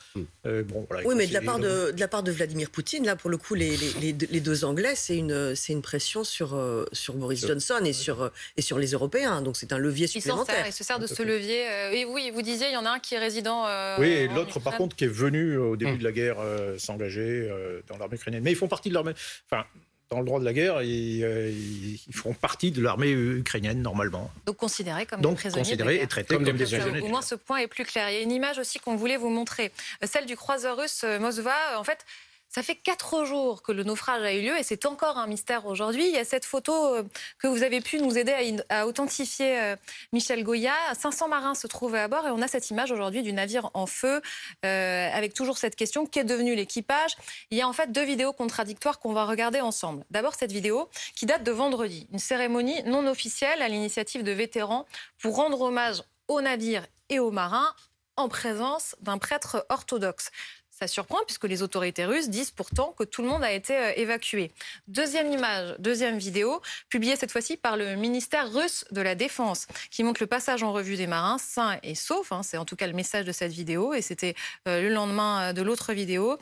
Euh, 0.45 0.63
bon, 0.63 0.85
voilà, 0.89 1.03
il 1.03 1.07
Oui, 1.07 1.15
mais 1.15 1.27
de 1.27 1.33
la, 1.33 1.41
part 1.41 1.59
de, 1.59 1.91
de 1.91 1.99
la 1.99 2.07
part 2.07 2.23
de 2.23 2.31
Vladimir 2.31 2.69
Poutine, 2.69 3.05
là, 3.05 3.15
pour 3.15 3.29
le 3.29 3.37
coup, 3.37 3.55
les, 3.55 3.75
les, 3.75 3.93
les 4.01 4.13
deux- 4.13 4.27
les 4.29 4.39
deux 4.39 4.63
Anglais, 4.63 4.93
c'est 4.95 5.17
une, 5.17 5.81
pression 5.81 6.23
sur, 6.23 6.55
euh, 6.55 6.85
sur 6.93 7.15
Boris 7.15 7.45
Johnson 7.45 7.79
et 7.83 7.93
sur, 7.93 8.21
euh, 8.23 8.29
et 8.57 8.61
sur 8.61 8.77
les 8.79 8.91
Européens. 8.91 9.41
Donc, 9.41 9.57
c'est 9.57 9.73
un 9.73 9.77
levier 9.77 10.05
Il 10.05 10.09
s'en 10.09 10.19
supplémentaire. 10.21 10.55
sert, 10.55 10.67
il 10.67 10.73
se 10.73 10.83
sert 10.83 10.99
de 10.99 11.07
ce 11.07 11.23
levier. 11.23 11.67
Euh, 11.67 11.91
et 11.91 12.05
oui, 12.05 12.31
vous 12.33 12.41
disiez, 12.41 12.67
il 12.67 12.73
y 12.73 12.77
en 12.77 12.85
a 12.85 12.91
un 12.91 12.99
qui 12.99 13.15
est 13.15 13.19
résident. 13.19 13.65
euh, 13.67 13.97
Oui, 13.99 14.07
et 14.07 14.27
l'autre, 14.27 14.59
par 14.59 14.77
contre, 14.77 14.95
qui 14.95 15.03
est 15.05 15.07
venu 15.07 15.53
euh, 15.53 15.61
au 15.61 15.75
début 15.75 15.91
Hum. 15.93 15.97
de 15.97 16.03
la 16.03 16.11
guerre 16.11 16.37
euh, 16.39 16.77
s'engager 16.77 17.47
euh, 17.49 17.81
dans 17.87 17.97
l'armée 17.97 18.15
ukrainienne. 18.15 18.43
Mais 18.43 18.51
ils 18.51 18.55
font 18.57 18.67
partie 18.67 18.89
de 18.89 18.93
l'armée. 18.93 19.13
Enfin, 19.49 19.65
dans 20.09 20.19
le 20.19 20.25
droit 20.25 20.39
de 20.39 20.45
la 20.45 20.53
guerre, 20.53 20.81
ils, 20.81 21.23
euh, 21.23 21.51
feront 22.11 22.33
partie 22.33 22.71
de 22.71 22.81
l'armée 22.81 23.11
ukrainienne 23.11 23.81
normalement. 23.81 24.31
Donc 24.45 24.57
considérés 24.57 25.05
comme 25.05 25.21
des 25.21 25.27
prisonniers 25.33 25.63
considérés 25.63 26.01
et 26.01 26.07
traités 26.07 26.35
comme, 26.35 26.43
des 26.43 26.53
prisonniers. 26.53 27.01
Au 27.01 27.07
moins 27.07 27.21
ce 27.21 27.35
point 27.35 27.57
est 27.57 27.67
plus 27.67 27.85
clair. 27.85 28.09
Il 28.09 28.15
y 28.15 28.17
a 28.17 28.21
une 28.21 28.31
image 28.31 28.59
aussi 28.59 28.79
qu'on 28.79 28.95
voulait 28.95 29.17
vous 29.17 29.29
montrer, 29.29 29.71
celle 30.03 30.25
du 30.25 30.35
croiseur 30.35 30.77
russe 30.77 31.03
Moskva. 31.19 31.79
En 31.79 31.83
fait, 31.83 32.05
ça 32.55 32.63
fait 32.63 32.75
quatre 32.75 33.25
jours 33.25 33.61
que 33.63 33.73
le 33.73 33.83
naufrage 33.83 34.23
a 34.23 34.31
eu 34.31 34.41
lieu 34.41 34.57
et 34.57 34.63
c'est 34.63 34.85
encore 34.85 35.17
un 35.17 35.27
mystère 35.27 35.65
aujourd'hui. 35.65 36.07
Il 36.07 36.13
y 36.13 36.17
a 36.17 36.23
cette 36.23 36.45
photo 36.45 36.71
euh, 36.95 37.03
que 37.37 37.47
vous 37.47 37.63
avez 37.63 37.81
pu 37.81 37.99
nous 37.99 38.17
aider 38.17 38.55
à, 38.69 38.87
authentifier, 38.87 39.59
euh, 39.59 39.75
Michel 40.13 40.41
Goya. 40.41 40.71
500 40.97 41.27
marins 41.27 41.53
se 41.53 41.67
trouvaient 41.67 41.99
à 41.99 42.07
bord 42.07 42.25
et 42.25 42.31
on 42.31 42.41
a 42.41 42.47
cette 42.47 42.69
image 42.69 42.93
aujourd'hui 42.93 43.23
du 43.23 43.33
navire 43.33 43.71
en 43.73 43.87
feu 43.87 44.21
euh, 44.63 45.09
avec 45.11 45.33
toujours 45.33 45.57
cette 45.57 45.75
question 45.75 46.05
qu'est 46.05 46.23
devenu 46.23 46.55
l'équipage? 46.55 47.17
Il 47.51 47.57
y 47.57 47.61
a 47.61 47.67
en 47.67 47.73
fait 47.73 47.91
deux 47.91 48.05
vidéos 48.05 48.31
contradictoires 48.31 48.99
qu'on 48.99 49.11
va 49.11 49.25
regarder 49.25 49.59
ensemble. 49.59 50.05
D'abord 50.09 50.35
cette 50.35 50.53
vidéo 50.53 50.89
qui 51.13 51.25
date 51.25 51.43
de 51.43 51.51
vendredi, 51.51 52.07
une 52.13 52.19
cérémonie 52.19 52.81
non 52.83 53.05
officielle 53.05 53.61
à 53.61 53.67
l'initiative 53.67 54.23
de 54.23 54.31
vétérans 54.31 54.85
pour 55.19 55.35
rendre 55.35 55.59
hommage 55.59 56.03
au 56.29 56.39
navire 56.39 56.85
et 57.09 57.19
aux 57.19 57.31
marins 57.31 57.75
en 58.17 58.29
présence 58.29 58.95
d'un 59.01 59.17
prêtre 59.17 59.65
orthodoxe. 59.67 60.31
Ça 60.77 60.87
surprend 60.87 61.19
puisque 61.25 61.45
les 61.45 61.63
autorités 61.63 62.03
russes 62.03 62.27
disent 62.27 62.51
pourtant 62.51 62.93
que 62.99 63.05
tout 63.05 63.21
le 63.21 63.29
monde 63.29 63.45
a 63.45 63.53
été 63.53 63.77
euh, 63.77 63.93
évacué. 63.95 64.51
Deuxième 64.89 65.31
image, 65.31 65.73
deuxième 65.79 66.17
vidéo, 66.17 66.61
publiée 66.89 67.15
cette 67.15 67.31
fois-ci 67.31 67.55
par 67.55 67.77
le 67.77 67.95
ministère 67.95 68.51
russe 68.51 68.83
de 68.91 68.99
la 68.99 69.15
Défense, 69.15 69.67
qui 69.89 70.03
montre 70.03 70.21
le 70.21 70.27
passage 70.27 70.63
en 70.63 70.73
revue 70.73 70.97
des 70.97 71.07
marins 71.07 71.37
sains 71.37 71.79
et 71.81 71.95
saufs. 71.95 72.33
Hein. 72.33 72.43
c'est 72.43 72.57
en 72.57 72.65
tout 72.65 72.75
cas 72.75 72.87
le 72.87 72.93
message 72.93 73.23
de 73.23 73.31
cette 73.31 73.53
vidéo 73.53 73.93
et 73.93 74.01
c'était 74.01 74.35
euh, 74.67 74.81
le 74.81 74.89
lendemain 74.89 75.43
euh, 75.43 75.53
de 75.53 75.61
l'autre 75.61 75.93
vidéo. 75.93 76.37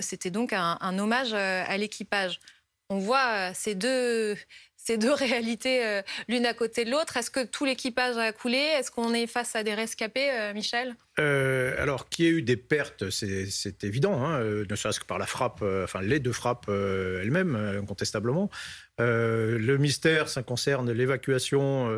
c'était 0.00 0.30
donc 0.30 0.54
un, 0.54 0.78
un 0.80 0.98
hommage 0.98 1.34
à 1.34 1.76
l'équipage. 1.76 2.40
On 2.88 2.98
voit 2.98 3.52
ces 3.52 3.74
deux, 3.74 4.36
ces 4.84 4.98
deux 4.98 5.12
réalités 5.14 5.84
euh, 5.84 6.02
l'une 6.28 6.46
à 6.46 6.54
côté 6.54 6.84
de 6.84 6.90
l'autre. 6.90 7.16
Est-ce 7.16 7.30
que 7.30 7.44
tout 7.44 7.64
l'équipage 7.64 8.16
a 8.16 8.32
coulé? 8.32 8.58
Est-ce 8.58 8.90
qu'on 8.90 9.14
est 9.14 9.26
face 9.26 9.56
à 9.56 9.62
des 9.62 9.74
rescapés, 9.74 10.30
euh, 10.30 10.52
Michel? 10.52 10.94
Euh, 11.18 11.74
Alors, 11.78 12.08
qu'il 12.08 12.24
y 12.24 12.28
ait 12.28 12.32
eu 12.32 12.42
des 12.42 12.56
pertes, 12.56 13.10
c'est 13.10 13.84
évident, 13.84 14.24
hein, 14.24 14.40
ne 14.40 14.74
serait-ce 14.74 15.00
que 15.00 15.04
par 15.04 15.18
la 15.18 15.26
frappe, 15.26 15.62
enfin 15.62 16.02
les 16.02 16.18
deux 16.18 16.32
frappes 16.32 16.68
elles-mêmes, 16.68 17.54
incontestablement. 17.54 18.50
le 18.98 19.76
mystère, 19.76 20.28
ça 20.28 20.42
concerne 20.42 20.90
l'évacuation 20.90 21.88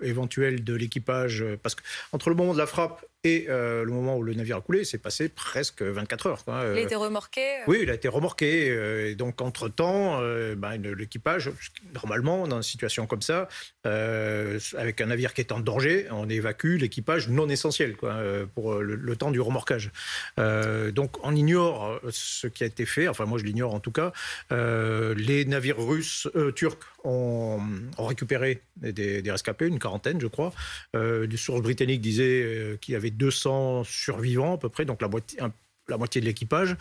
éventuelle 0.00 0.64
de 0.64 0.74
l'équipage, 0.74 1.44
parce 1.62 1.74
qu'entre 1.74 2.30
le 2.30 2.34
moment 2.34 2.54
de 2.54 2.58
la 2.58 2.66
frappe 2.66 3.04
et 3.24 3.46
le 3.48 3.86
moment 3.86 4.16
où 4.16 4.22
le 4.22 4.34
navire 4.34 4.58
a 4.58 4.60
coulé, 4.60 4.84
c'est 4.84 4.98
passé 4.98 5.28
presque 5.28 5.82
24 5.82 6.26
heures. 6.26 6.44
Quoi. 6.44 6.64
Il 6.72 6.78
a 6.78 6.80
été 6.80 6.94
remorqué 6.94 7.40
Oui, 7.66 7.80
il 7.82 7.90
a 7.90 7.94
été 7.94 8.08
remorqué. 8.08 9.10
et 9.10 9.14
donc, 9.14 9.40
entre-temps, 9.40 10.20
ben, 10.56 10.76
l'équipage, 10.76 11.50
normalement, 11.94 12.46
dans 12.46 12.56
une 12.56 12.62
situation 12.62 13.06
comme 13.06 13.22
ça, 13.22 13.48
euh, 13.86 14.58
avec 14.76 15.00
un 15.00 15.06
navire 15.06 15.34
qui 15.34 15.40
est 15.40 15.52
en 15.52 15.60
danger, 15.60 16.06
on 16.10 16.28
évacue 16.28 16.78
l'équipage 16.78 17.28
non 17.28 17.48
essentiel 17.48 17.96
quoi, 17.96 18.12
euh, 18.12 18.46
pour 18.46 18.74
le, 18.74 19.16
temps 19.16 19.30
du 19.30 19.40
remorquage. 19.40 19.90
Euh, 20.38 20.90
donc 20.90 21.24
on 21.24 21.36
ignore 21.36 22.00
ce 22.10 22.46
qui 22.46 22.64
a 22.64 22.66
été 22.66 22.86
fait, 22.86 23.06
enfin 23.08 23.26
moi 23.26 23.38
je 23.38 23.44
l'ignore 23.44 23.74
en 23.74 23.80
tout 23.80 23.92
cas. 23.92 24.12
les 24.50 25.44
navires 25.44 25.78
russes, 25.78 26.28
turcs 26.56 26.78
ont, 27.04 27.60
récupéré 27.98 28.62
des, 28.76 29.22
rescapés, 29.30 29.66
une 29.66 29.78
quarantaine 29.78 30.20
je 30.20 30.26
crois. 30.26 30.52
des 30.94 31.36
sources 31.36 31.62
britanniques 31.62 32.00
disaient 32.00 32.78
qu'il 32.80 32.94
y 32.94 32.96
avait 32.96 33.10
200 33.16 33.84
survivants 33.84 34.54
à 34.54 34.58
peu 34.58 34.68
près, 34.68 34.84
donc 34.84 35.00
la 35.00 35.08
moitié, 35.08 36.20
de 36.20 36.26
l'équipage. 36.26 36.76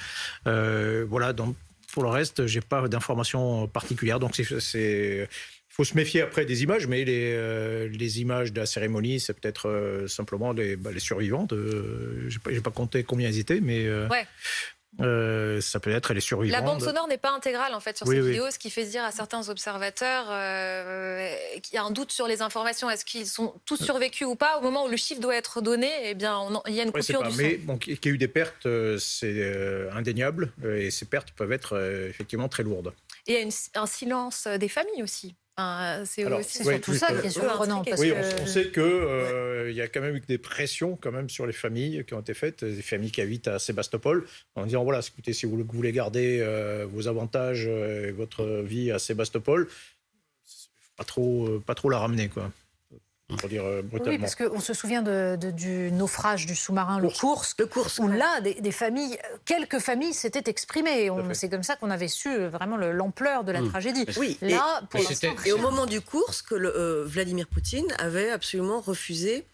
voilà, 0.46 1.34
donc 1.34 1.56
pour 1.93 2.04
le 2.04 2.10
reste, 2.10 2.48
j'ai 2.48 2.62
pas 2.62 2.88
d'informations 2.88 3.67
particulières. 3.67 4.19
Donc, 4.19 4.36
c'est. 4.36 5.28
Il 5.74 5.76
faut 5.76 5.84
se 5.84 5.96
méfier 5.96 6.22
après 6.22 6.46
des 6.46 6.62
images, 6.62 6.86
mais 6.86 7.04
les, 7.04 7.34
euh, 7.34 7.89
images 8.17 8.54
de 8.54 8.60
la 8.60 8.67
cérémonie, 8.67 9.19
c'est 9.19 9.34
peut-être 9.34 9.67
euh, 9.67 10.08
simplement 10.08 10.52
les, 10.52 10.76
bah, 10.76 10.91
les 10.91 11.00
survivantes. 11.00 11.52
Euh, 11.52 12.30
je 12.30 12.38
n'ai 12.48 12.60
pas, 12.60 12.69
compté 12.69 13.04
combien 13.04 13.28
ils 13.28 13.39
étaient, 13.39 13.60
mais. 13.60 13.88
Euh, 15.01 15.60
ça 15.62 15.79
peut 15.79 15.91
être 15.91 16.13
les 16.13 16.21
survivants. 16.21 16.56
La 16.56 16.62
bande 16.62 16.82
sonore 16.82 17.08
n'est 17.08 17.17
pas 17.17 17.32
intégrale 17.32 17.73
en 17.73 17.79
fait 17.79 17.97
sur 17.97 18.08
cette 18.08 18.23
vidéo, 18.23 18.51
ce 18.51 18.60
qui 18.60 18.69
fait 18.69 18.86
dire 18.86 19.03
à 19.03 19.12
certains 19.12 19.49
observateurs 19.49 20.27
euh, 20.29 21.34
qu'il 21.62 21.75
y 21.75 21.77
a 21.77 21.84
un 21.84 21.91
doute 21.91 22.12
sur 22.12 22.27
les 22.27 22.41
informations. 22.41 22.89
Est-ce 22.89 23.06
qu'ils 23.06 23.27
sont 23.27 23.56
tous 23.65 23.82
euh. 23.82 23.86
survécus 23.86 24.27
ou 24.27 24.36
pas? 24.36 24.58
Au 24.58 24.62
moment 24.62 24.86
où 24.86 24.88
le 24.88 24.97
chiffre 24.97 25.21
doit 25.21 25.36
être 25.36 25.62
donné, 25.62 25.89
eh 26.03 26.13
bien, 26.13 26.47
il 26.67 26.73
y 26.73 26.79
a 26.79 26.84
une 26.84 26.91
coupure 26.91 27.23
du 27.23 27.32
son. 27.32 27.38
Mais 27.38 27.56
bon, 27.56 27.77
qu'il 27.77 27.93
y 27.93 28.08
ait 28.08 28.12
eu 28.12 28.17
des 28.17 28.27
pertes, 28.27 28.67
c'est 28.99 29.89
indéniable, 29.91 30.51
et 30.63 30.91
ces 30.91 31.06
pertes 31.06 31.32
peuvent 31.32 31.51
être 31.51 31.79
effectivement 32.10 32.47
très 32.47 32.63
lourdes. 32.63 32.93
Et 33.25 33.34
il 33.34 33.47
y 33.47 33.77
a 33.77 33.82
un 33.82 33.86
silence 33.86 34.47
des 34.47 34.69
familles 34.69 35.01
aussi 35.01 35.36
c'est 36.06 36.26
aussi 36.26 36.63
surtout 36.63 36.94
ça 36.94 37.13
qui 37.13 37.28
est 37.28 37.30
surprenant. 37.30 37.84
oui, 37.98 38.12
on, 38.12 38.48
sait 38.48 38.72
qu'il 38.72 38.82
euh, 38.82 39.72
y 39.72 39.82
a 39.82 39.88
quand 39.88 40.02
même 40.02 40.16
eu 40.16 40.22
des 40.22 40.38
pressions 40.38 40.98
quand 41.00 41.12
même 41.12 41.30
sur 41.30 41.46
les 41.46 41.54
familles 41.54 42.04
qui 42.06 42.13
ont 42.13 42.22
été 42.22 42.34
faites, 42.34 42.63
des 42.63 42.82
familles 42.82 43.12
qui 43.12 43.22
habitent 43.22 43.48
à 43.48 43.60
Sébastopol, 43.60 44.26
en 44.56 44.66
disant 44.66 44.84
voilà, 44.84 45.00
écoutez, 45.00 45.34
si 45.34 45.46
vous 45.46 45.63
voulez 45.72 45.92
garder 45.92 46.39
euh, 46.42 46.86
vos 46.89 47.08
avantages 47.08 47.68
et 47.68 48.12
votre 48.12 48.62
vie 48.63 48.92
à 48.92 49.00
Sébastopol, 49.00 49.68
pas 50.98 51.04
trop, 51.04 51.60
pas 51.66 51.76
trop 51.76 51.89
la 51.89 52.00
ramener 52.00 52.30
quoi 52.30 52.52
pour 53.38 53.50
dire 53.50 53.64
euh, 53.64 53.82
brutalement. 53.82 54.14
Oui, 54.14 54.20
parce 54.20 54.36
qu'on 54.36 54.60
se 54.60 54.74
souvient 54.74 55.02
du 55.02 55.92
naufrage 55.92 56.46
du 56.46 56.56
sous-marin 56.56 57.00
Le 57.00 57.10
Course, 57.10 57.56
le 57.58 57.66
Course 57.66 58.00
où 58.00 58.08
là, 58.08 58.42
des, 58.42 58.72
familles, 58.72 59.18
quelques 59.46 59.80
familles 59.80 60.14
s'étaient 60.14 60.50
exprimées. 60.50 61.10
C'est 61.34 61.50
comme 61.50 61.64
ça 61.64 61.76
qu'on 61.76 61.92
avait 61.92 62.08
su 62.08 62.30
euh, 62.30 62.50
vraiment 62.50 62.78
l'ampleur 62.78 63.44
de 63.44 63.52
la 63.52 63.62
hmm. 63.62 63.70
tragédie. 63.70 64.06
Oui, 64.18 64.38
là, 64.42 64.82
et, 64.96 65.04
pour 65.04 65.46
et 65.46 65.52
au 65.52 65.58
moment 65.58 65.86
du 65.86 66.02
Course, 66.02 66.42
que 66.42 66.56
euh, 66.56 67.04
Vladimir 67.06 67.48
Poutine 67.48 67.88
avait 68.00 68.30
absolument 68.30 68.82
refusé 68.82 69.46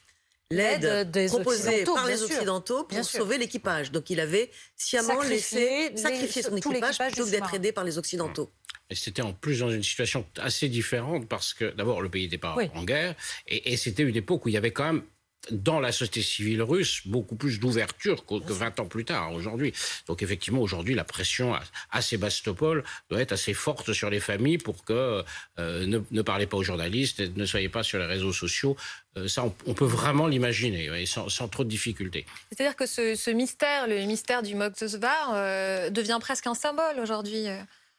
l'aide 0.51 1.11
proposée 1.27 1.83
par 1.83 2.07
les 2.07 2.23
Occidentaux 2.23 2.83
pour 2.83 3.03
sauver 3.05 3.37
l'équipage. 3.37 3.91
Donc 3.91 4.09
il 4.09 4.19
avait 4.19 4.49
sciemment 4.75 5.21
laissé 5.21 5.91
sacrifier 5.95 6.41
son 6.41 6.55
équipage 6.55 6.97
plutôt 6.97 7.25
que 7.25 7.31
d'être 7.31 7.53
aidé 7.53 7.71
par 7.71 7.83
les 7.83 7.97
Occidentaux. 7.97 8.51
Et 8.89 8.95
c'était 8.95 9.21
en 9.21 9.33
plus 9.33 9.59
dans 9.59 9.69
une 9.69 9.83
situation 9.83 10.25
assez 10.39 10.67
différente 10.67 11.27
parce 11.27 11.53
que 11.53 11.71
d'abord 11.75 12.01
le 12.01 12.09
pays 12.09 12.23
n'était 12.23 12.37
pas 12.37 12.55
en 12.73 12.83
guerre 12.83 13.15
et, 13.47 13.77
c'était 13.77 14.03
une 14.03 14.15
époque 14.15 14.45
où 14.45 14.49
il 14.49 14.53
y 14.53 14.57
avait 14.57 14.71
quand 14.71 14.85
même 14.85 15.03
dans 15.51 15.79
la 15.79 15.91
société 15.91 16.21
civile 16.21 16.61
russe 16.61 17.01
beaucoup 17.05 17.35
plus 17.35 17.59
d'ouverture 17.59 18.25
que, 18.25 18.35
20 18.51 18.79
ans 18.79 18.85
plus 18.85 19.05
tard 19.05 19.33
aujourd'hui. 19.33 19.73
Donc 20.07 20.21
effectivement 20.21 20.61
aujourd'hui 20.61 20.95
la 20.95 21.03
pression 21.03 21.55
à, 21.91 22.01
Sébastopol 22.01 22.83
doit 23.09 23.21
être 23.21 23.31
assez 23.31 23.53
forte 23.53 23.93
sur 23.93 24.09
les 24.09 24.19
familles 24.19 24.57
pour 24.57 24.83
que 24.83 25.23
euh, 25.59 25.85
ne, 26.11 26.21
parlez 26.21 26.45
pas 26.45 26.57
aux 26.57 26.63
journalistes, 26.63 27.19
et 27.19 27.29
ne 27.29 27.45
soyez 27.45 27.69
pas 27.69 27.83
sur 27.83 27.99
les 27.99 28.05
réseaux 28.05 28.33
sociaux. 28.33 28.75
Euh, 29.17 29.27
ça 29.27 29.43
on, 29.65 29.73
peut 29.73 29.85
vraiment 29.85 30.27
l'imaginer 30.27 31.05
sans, 31.05 31.47
trop 31.47 31.63
de 31.63 31.69
difficultés. 31.69 32.25
C'est-à-dire 32.51 32.75
que 32.75 32.85
ce, 32.85 33.31
mystère, 33.31 33.87
le 33.87 34.05
mystère 34.05 34.43
du 34.43 34.55
Moksva, 34.55 35.35
euh, 35.35 35.89
devient 35.89 36.19
presque 36.21 36.47
un 36.47 36.53
symbole 36.53 36.99
aujourd'hui. 36.99 37.47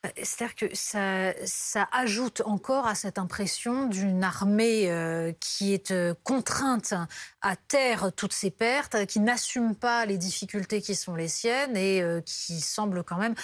Bah, 0.02 0.10
c'est-à-dire 0.16 0.54
que 0.54 0.74
ça, 0.74 1.34
ça, 1.44 1.86
ajoute 1.92 2.40
encore 2.46 2.86
à 2.86 2.94
cette 2.94 3.18
impression 3.18 3.86
d'une 3.86 4.24
armée 4.24 4.90
euh, 4.90 5.32
qui 5.40 5.74
est 5.74 5.90
euh, 5.90 6.14
contrainte 6.24 6.94
à 7.42 7.54
taire 7.56 8.10
toutes 8.16 8.32
ses 8.32 8.50
pertes, 8.50 9.04
qui 9.04 9.20
n'assume 9.20 9.74
pas 9.74 10.06
les 10.06 10.16
difficultés 10.16 10.80
qui 10.80 10.94
sont 10.94 11.14
les 11.14 11.28
siennes 11.28 11.76
et 11.76 12.00
euh, 12.00 12.22
qui 12.22 12.60
semble 12.60 13.04
quand 13.04 13.18
même 13.18 13.34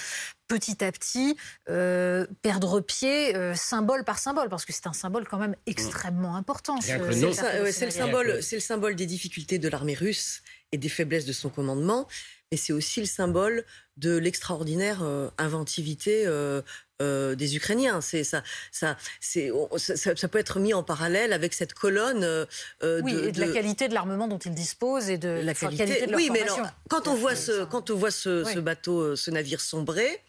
petit 0.48 0.82
à 0.82 0.92
petit 0.92 1.36
perdre 1.66 2.80
pied 2.80 3.34
symbole 3.56 4.04
par 4.04 4.18
symbole, 4.18 4.48
parce 4.48 4.64
que 4.64 4.72
c'est 4.72 4.86
un 4.86 4.92
symbole 4.92 5.26
quand 5.26 5.38
même 5.38 5.56
extrêmement 5.66 6.36
important. 6.36 6.80
C'est 6.80 6.98
le, 6.98 7.72
symbole, 7.90 8.40
le 8.52 8.60
symbole 8.60 8.94
des 8.94 9.06
difficultés 9.06 9.58
de 9.58 9.68
l'armée 9.68 9.94
russe 9.94 10.42
et 10.70 10.78
des 10.78 10.88
faiblesses 10.88 11.24
de 11.24 11.32
son 11.32 11.50
commandement 11.50 12.06
et 12.50 12.56
c'est 12.56 12.72
aussi 12.72 13.00
le 13.00 13.06
symbole 13.06 13.64
de 13.96 14.16
l'extraordinaire 14.16 15.02
euh, 15.02 15.28
inventivité 15.38 16.26
euh, 16.26 16.62
euh, 17.02 17.34
des 17.34 17.56
Ukrainiens. 17.56 18.00
C'est 18.00 18.24
ça, 18.24 18.42
ça, 18.70 18.96
c'est, 19.20 19.50
ça, 19.76 20.28
peut 20.28 20.38
être 20.38 20.60
mis 20.60 20.72
en 20.72 20.82
parallèle 20.82 21.32
avec 21.32 21.54
cette 21.54 21.74
colonne. 21.74 22.46
oui, 22.82 23.12
de, 23.12 23.28
et 23.28 23.32
de, 23.32 23.40
la 23.40 23.48
qualité 23.48 23.88
de 23.88 23.94
l'armement 23.94 24.28
dont 24.28 24.38
ils 24.38 24.54
disposent 24.54 25.08
et 25.08 25.18
de 25.18 25.28
la 25.28 25.54
qualité, 25.54 26.06
de 26.06 26.10
leur 26.10 26.16
Oui, 26.16 26.30
mais 26.32 26.44
quand 26.88 27.08
on 27.08 27.14
voit 27.14 27.34
ce, 27.34 27.64
quand 27.64 27.90
on 27.90 27.96
voit 27.96 28.10
ce, 28.10 28.58
bateau, 28.60 29.16
ce 29.16 29.30
navire 29.30 29.60
sombré. 29.60 30.22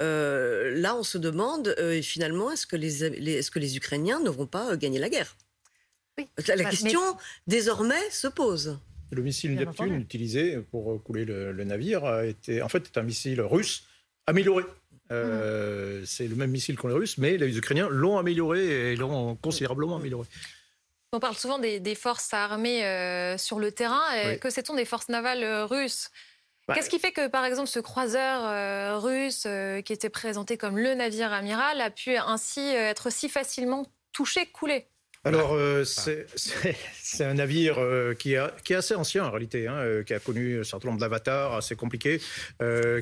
là, 0.00 0.96
on 0.96 1.02
se 1.02 1.18
demande 1.18 1.74
finalement 2.02 2.50
est-ce 2.50 2.66
que 2.66 2.76
les, 2.76 3.04
est-ce 3.04 3.50
que 3.50 3.58
les 3.58 3.76
Ukrainiens 3.76 4.20
ne 4.20 4.30
vont 4.30 4.46
pas 4.46 4.76
gagner 4.76 4.98
la 4.98 5.08
guerre? 5.08 5.36
Oui. 6.18 6.28
La, 6.46 6.56
bah, 6.56 6.70
question 6.70 7.00
désormais 7.46 8.10
se 8.10 8.28
pose. 8.28 8.78
Le 9.14 9.22
missile 9.22 9.54
Neptune 9.54 9.94
utilisé 9.94 10.58
pour 10.70 11.02
couler 11.02 11.24
le, 11.24 11.64
navire 11.64 12.04
a 12.04 12.26
été, 12.26 12.62
en 12.62 12.68
fait, 12.68 12.86
est 12.86 12.98
un 12.98 13.02
missile 13.02 13.40
russe 13.40 13.86
amélioré. 14.26 14.64
Euh, 15.10 16.00
mmh. 16.00 16.06
C'est 16.06 16.26
le 16.26 16.34
même 16.34 16.50
missile 16.50 16.76
qu'ont 16.76 16.88
les 16.88 16.94
Russes, 16.94 17.18
mais 17.18 17.36
les 17.36 17.56
Ukrainiens 17.56 17.88
l'ont 17.90 18.18
amélioré 18.18 18.92
et 18.92 18.96
l'ont 18.96 19.36
considérablement 19.36 19.96
amélioré. 19.96 20.26
On 21.12 21.20
parle 21.20 21.36
souvent 21.36 21.58
des, 21.58 21.94
forces 21.94 22.32
armées 22.34 22.84
euh, 22.84 23.38
sur 23.38 23.58
le 23.58 23.70
terrain. 23.70 24.02
Que 24.40 24.50
sait-on 24.50 24.74
des 24.74 24.84
forces 24.84 25.08
navales 25.08 25.44
euh, 25.44 25.66
russes? 25.66 26.10
Bah, 26.66 26.74
Qu'est-ce 26.74 26.90
qui 26.90 26.98
fait 26.98 27.12
que, 27.12 27.28
par 27.28 27.44
exemple, 27.44 27.68
ce 27.68 27.78
croiseur 27.78 29.02
russe 29.02 29.46
qui 29.84 29.92
était 29.92 30.08
présenté 30.08 30.56
comme 30.56 30.78
le 30.78 30.94
navire 30.94 31.32
amiral 31.32 31.80
a 31.80 31.90
pu 31.90 32.16
ainsi 32.16 32.60
être 32.60 33.12
si 33.12 33.28
facilement 33.28 33.86
touché, 34.12 34.46
coulé? 34.46 34.88
Alors, 35.24 35.54
euh, 35.54 35.84
c'est 35.86 37.24
un 37.24 37.34
navire 37.34 37.78
euh, 37.78 38.12
qui, 38.14 38.34
est 38.34 38.74
assez 38.74 38.94
ancien 38.94 39.24
en 39.24 39.30
réalité, 39.30 39.66
hein, 39.66 39.76
euh, 39.76 40.02
qui 40.02 40.12
a 40.12 40.20
connu 40.20 40.60
un 40.60 40.64
certain 40.64 40.88
nombre 40.88 41.00
d'avatars 41.00 41.54
assez 41.54 41.76
compliqués. 41.76 42.20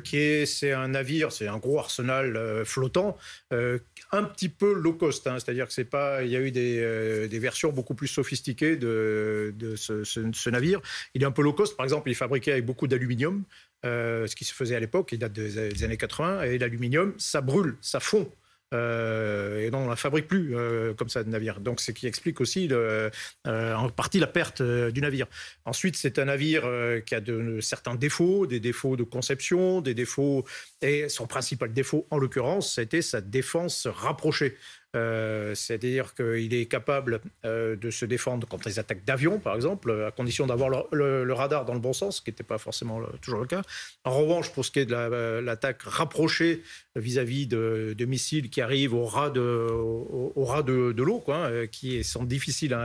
qui 0.04 0.16
est, 0.16 0.46
c'est 0.46 0.72
un 0.72 0.88
navire, 0.88 1.32
c'est 1.32 1.48
un 1.48 1.58
gros 1.58 1.78
arsenal 1.78 2.64
flottant, 2.64 3.16
un 3.50 4.24
petit 4.24 4.48
peu 4.48 4.72
low 4.72 4.92
cost. 4.92 5.26
Hein, 5.26 5.38
c'est-à-dire 5.38 5.66
que 5.66 5.72
c'est 5.72 5.84
pas, 5.84 6.22
il 6.22 6.30
y 6.30 6.36
a 6.36 6.40
eu 6.40 6.52
des, 6.52 7.38
versions 7.38 7.72
beaucoup 7.72 7.94
plus 7.94 8.08
sophistiquées 8.08 8.76
de, 8.76 9.74
ce, 9.76 10.50
navire. 10.50 10.80
Il 11.14 11.22
est 11.22 11.26
un 11.26 11.32
peu 11.32 11.42
low 11.42 11.52
cost. 11.52 11.76
Par 11.76 11.84
exemple, 11.84 12.08
il 12.08 12.12
est 12.12 12.16
fabriqué 12.16 12.52
avec 12.52 12.64
beaucoup 12.64 12.86
d'aluminium. 12.86 13.42
ce 13.82 14.34
qui 14.36 14.44
se 14.44 14.54
faisait 14.54 14.76
à 14.76 14.80
l'époque, 14.80 15.10
il 15.12 15.18
date 15.18 15.32
des 15.32 15.84
années 15.84 15.96
80, 15.96 16.42
et 16.42 16.58
l'aluminium, 16.58 17.14
ça 17.18 17.40
brûle, 17.40 17.76
ça 17.80 17.98
fond. 17.98 18.30
Euh, 18.72 19.60
et 19.60 19.74
on 19.74 19.88
la 19.88 19.96
fabrique 19.96 20.28
plus 20.28 20.56
euh, 20.56 20.94
comme 20.94 21.08
ça 21.08 21.22
de 21.22 21.28
navire. 21.28 21.60
Donc, 21.60 21.80
ce 21.80 21.90
qui 21.90 22.06
explique 22.06 22.40
aussi 22.40 22.68
euh, 22.70 23.10
en 23.44 23.88
partie 23.88 24.18
la 24.18 24.26
perte 24.26 24.62
du 24.62 25.00
navire. 25.00 25.26
Ensuite, 25.64 25.96
c'est 25.96 26.18
un 26.18 26.26
navire 26.26 26.68
qui 27.04 27.14
a 27.14 27.20
de, 27.20 27.60
certains 27.60 27.94
défauts, 27.94 28.46
des 28.46 28.60
défauts 28.60 28.96
de 28.96 29.02
conception, 29.02 29.80
des 29.80 29.94
défauts. 29.94 30.44
Et 30.80 31.08
son 31.08 31.26
principal 31.26 31.72
défaut, 31.72 32.06
en 32.10 32.18
l'occurrence, 32.18 32.74
c'était 32.74 33.02
sa 33.02 33.20
défense 33.20 33.86
rapprochée. 33.86 34.56
Euh, 34.94 35.54
c'est-à-dire 35.54 36.14
qu'il 36.14 36.52
est 36.52 36.66
capable 36.66 37.20
euh, 37.46 37.76
de 37.76 37.90
se 37.90 38.04
défendre 38.04 38.46
contre 38.46 38.68
les 38.68 38.78
attaques 38.78 39.04
d'avions, 39.06 39.38
par 39.38 39.54
exemple, 39.54 40.04
à 40.06 40.10
condition 40.10 40.46
d'avoir 40.46 40.68
le, 40.92 41.32
radar 41.32 41.64
dans 41.64 41.72
le 41.72 41.80
bon 41.80 41.94
sens, 41.94 42.18
ce 42.18 42.22
qui 42.22 42.30
n'était 42.30 42.42
pas 42.42 42.58
forcément 42.58 43.00
toujours 43.22 43.40
le 43.40 43.46
cas. 43.46 43.62
En 44.04 44.10
revanche, 44.10 44.52
pour 44.52 44.66
ce 44.66 44.70
qui 44.70 44.80
est 44.80 44.86
de 44.86 45.40
l'attaque 45.40 45.82
rapprochée 45.82 46.62
vis-à-vis 46.94 47.46
de, 47.46 48.04
missiles 48.04 48.50
qui 48.50 48.60
arrivent 48.60 48.92
au 48.92 49.06
ras 49.06 49.30
de, 49.30 49.40
au, 49.40 50.62
de, 50.62 51.02
l'eau, 51.02 51.24
euh, 51.28 51.66
qui 51.66 52.04
sont 52.04 52.24
difficiles 52.24 52.76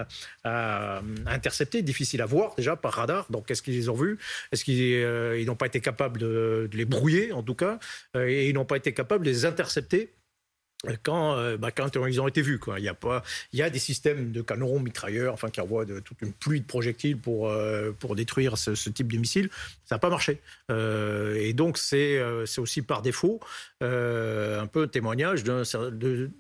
à, 0.46 1.02
intercepter, 1.26 1.82
difficiles 1.82 2.22
à 2.22 2.26
voir 2.26 2.56
déjà 2.56 2.78
par 2.78 2.94
radar. 2.94 3.28
Donc, 3.30 3.52
est-ce 3.52 3.62
qu'ils 3.62 3.76
les 3.76 3.90
ont 3.90 3.96
vus 3.96 4.18
Est-ce 4.54 4.64
qu'ils 4.64 5.46
n'ont 5.46 5.56
pas 5.56 5.68
été 5.68 5.82
capables 5.82 6.20
de, 6.20 6.70
les 6.72 6.86
brouiller, 6.86 7.34
en 7.34 7.44
tout 7.44 7.56
cas 7.56 7.80
Et 8.16 8.48
ils 8.48 8.54
n'ont 8.54 8.66
pas 8.66 8.78
été 8.78 8.94
capables 8.94 9.26
de 9.26 9.30
les 9.30 9.46
intercepter 9.46 10.14
quand, 11.04 11.36
euh, 11.36 11.58
bah, 11.58 11.72
quand 11.72 11.96
ils 12.08 12.22
ont 12.22 12.28
été 12.28 12.42
vus. 12.42 12.60
Il, 12.78 12.84
y 12.84 12.88
a 12.88 12.94
pas, 12.94 13.24
il 13.52 13.60
y 13.60 13.62
a 13.62 13.70
des 13.70 13.80
systèmes 13.80 14.32
de 14.32 14.42
canons 14.42 14.80
mitrailleurs 14.80 15.34
enfin, 15.34 15.50
qui 15.50 15.60
envoient 15.60 15.86
toute 15.86 16.22
une 16.22 16.34
pluie 16.34 16.62
de 16.62 16.66
projectiles 16.66 17.18
pour, 17.18 17.50
euh, 17.50 17.92
pour 18.00 18.16
détruire 18.16 18.58
ce, 18.58 18.72
type 18.90 19.12
de 19.12 19.18
missiles. 19.18 19.50
Ça 19.88 19.96
n'a 19.96 20.00
pas 20.00 20.10
marché. 20.10 20.42
Euh, 20.70 21.36
et 21.36 21.54
donc, 21.54 21.78
c'est 21.78 22.22
c'est 22.46 22.62
aussi 22.62 22.82
par 22.82 23.02
défaut 23.02 23.40
un 23.82 24.68
peu 24.68 24.84
un 24.84 24.88
témoignage 24.88 25.44
de, 25.44 25.64
de, 25.92 26.32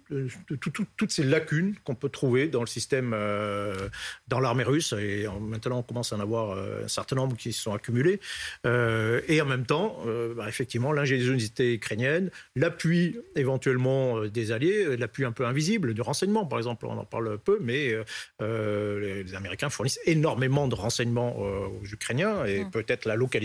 toutes 0.55 1.11
ces 1.11 1.23
lacunes 1.23 1.75
qu'on 1.83 1.95
peut 1.95 2.09
trouver 2.09 2.47
dans 2.47 2.61
le 2.61 2.67
système, 2.67 3.15
dans 4.27 4.39
l'armée 4.39 4.63
russe. 4.63 4.93
Et 4.93 5.27
maintenant, 5.41 5.79
on 5.79 5.83
commence 5.83 6.13
à 6.13 6.17
en 6.17 6.19
avoir 6.19 6.57
un 6.57 6.87
certain 6.87 7.15
nombre 7.15 7.37
qui 7.37 7.53
se 7.53 7.61
sont 7.61 7.73
accumulés. 7.73 8.19
et 8.65 9.41
en 9.41 9.45
même 9.45 9.65
temps, 9.65 10.03
bah, 10.35 10.47
effectivement, 10.47 10.91
l'ingéniosité 10.91 11.73
ukrainienne, 11.75 12.29
l'appui 12.55 13.17
éventuellement 13.35 14.25
des 14.25 14.51
alliés, 14.51 14.85
euh, 14.85 14.95
l'appui 14.95 15.25
un 15.25 15.31
peu 15.31 15.45
invisible 15.45 15.93
du 15.93 16.01
renseignement, 16.01 16.45
par 16.45 16.59
exemple. 16.59 16.85
On 16.85 16.97
en 16.97 17.05
parle 17.05 17.37
peu, 17.37 17.59
mais 17.61 17.91
euh, 17.91 18.03
euh, 18.41 19.23
les 19.23 19.35
Américains 19.35 19.69
fournissent 19.69 19.99
énormément 20.05 20.67
de 20.67 20.75
renseignements 20.75 21.37
aux 21.37 21.85
Ukrainiens 21.85 22.45
et 22.45 22.63
mm. 22.63 22.71
peut-être 22.71 23.05
la 23.05 23.15
localisation 23.15 23.36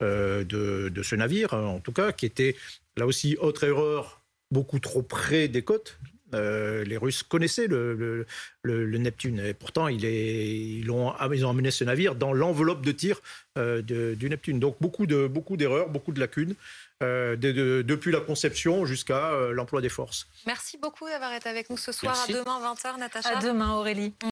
de, 0.00 1.02
ce 1.02 1.14
navire, 1.14 1.54
en 1.54 1.80
tout 1.80 1.92
cas, 1.92 2.12
qui 2.12 2.26
était 2.26 2.56
là 2.96 3.06
aussi 3.06 3.36
autre 3.40 3.64
erreur, 3.64 4.22
beaucoup 4.50 4.78
trop 4.78 5.02
près 5.02 5.48
des 5.48 5.62
côtes. 5.62 5.98
les 6.32 6.96
Russes 6.96 7.22
connaissaient 7.22 7.66
le, 7.68 8.26
Neptune 8.64 9.40
et 9.40 9.54
pourtant 9.54 9.88
ils, 9.88 10.04
ils, 10.04 10.90
ont, 10.90 11.12
ils, 11.32 11.44
ont, 11.44 11.50
amené 11.50 11.70
ce 11.70 11.84
navire 11.84 12.14
dans 12.14 12.32
l'enveloppe 12.32 12.84
de 12.84 12.92
tir 12.92 13.20
du 13.56 14.28
Neptune. 14.28 14.58
Donc 14.60 14.76
beaucoup 14.80 15.06
d'erreurs, 15.06 15.30
beaucoup, 15.30 15.92
beaucoup 15.92 16.12
de 16.12 16.20
lacunes. 16.20 16.54
Euh, 17.02 17.36
depuis 17.36 18.12
la 18.12 18.20
conception 18.20 18.86
jusqu'à 18.86 19.30
euh, 19.30 19.52
l'emploi 19.52 19.80
des 19.80 19.88
forces. 19.88 20.28
Merci 20.46 20.78
beaucoup 20.78 21.08
d'avoir 21.08 21.32
été 21.32 21.48
avec 21.48 21.68
nous 21.68 21.76
ce 21.76 21.90
soir. 21.90 22.16
À 22.16 22.32
demain, 22.32 22.74
20h, 22.74 22.98
Natacha. 22.98 23.38
À 23.38 23.42
demain, 23.42 23.72
Aurélie. 23.72 24.14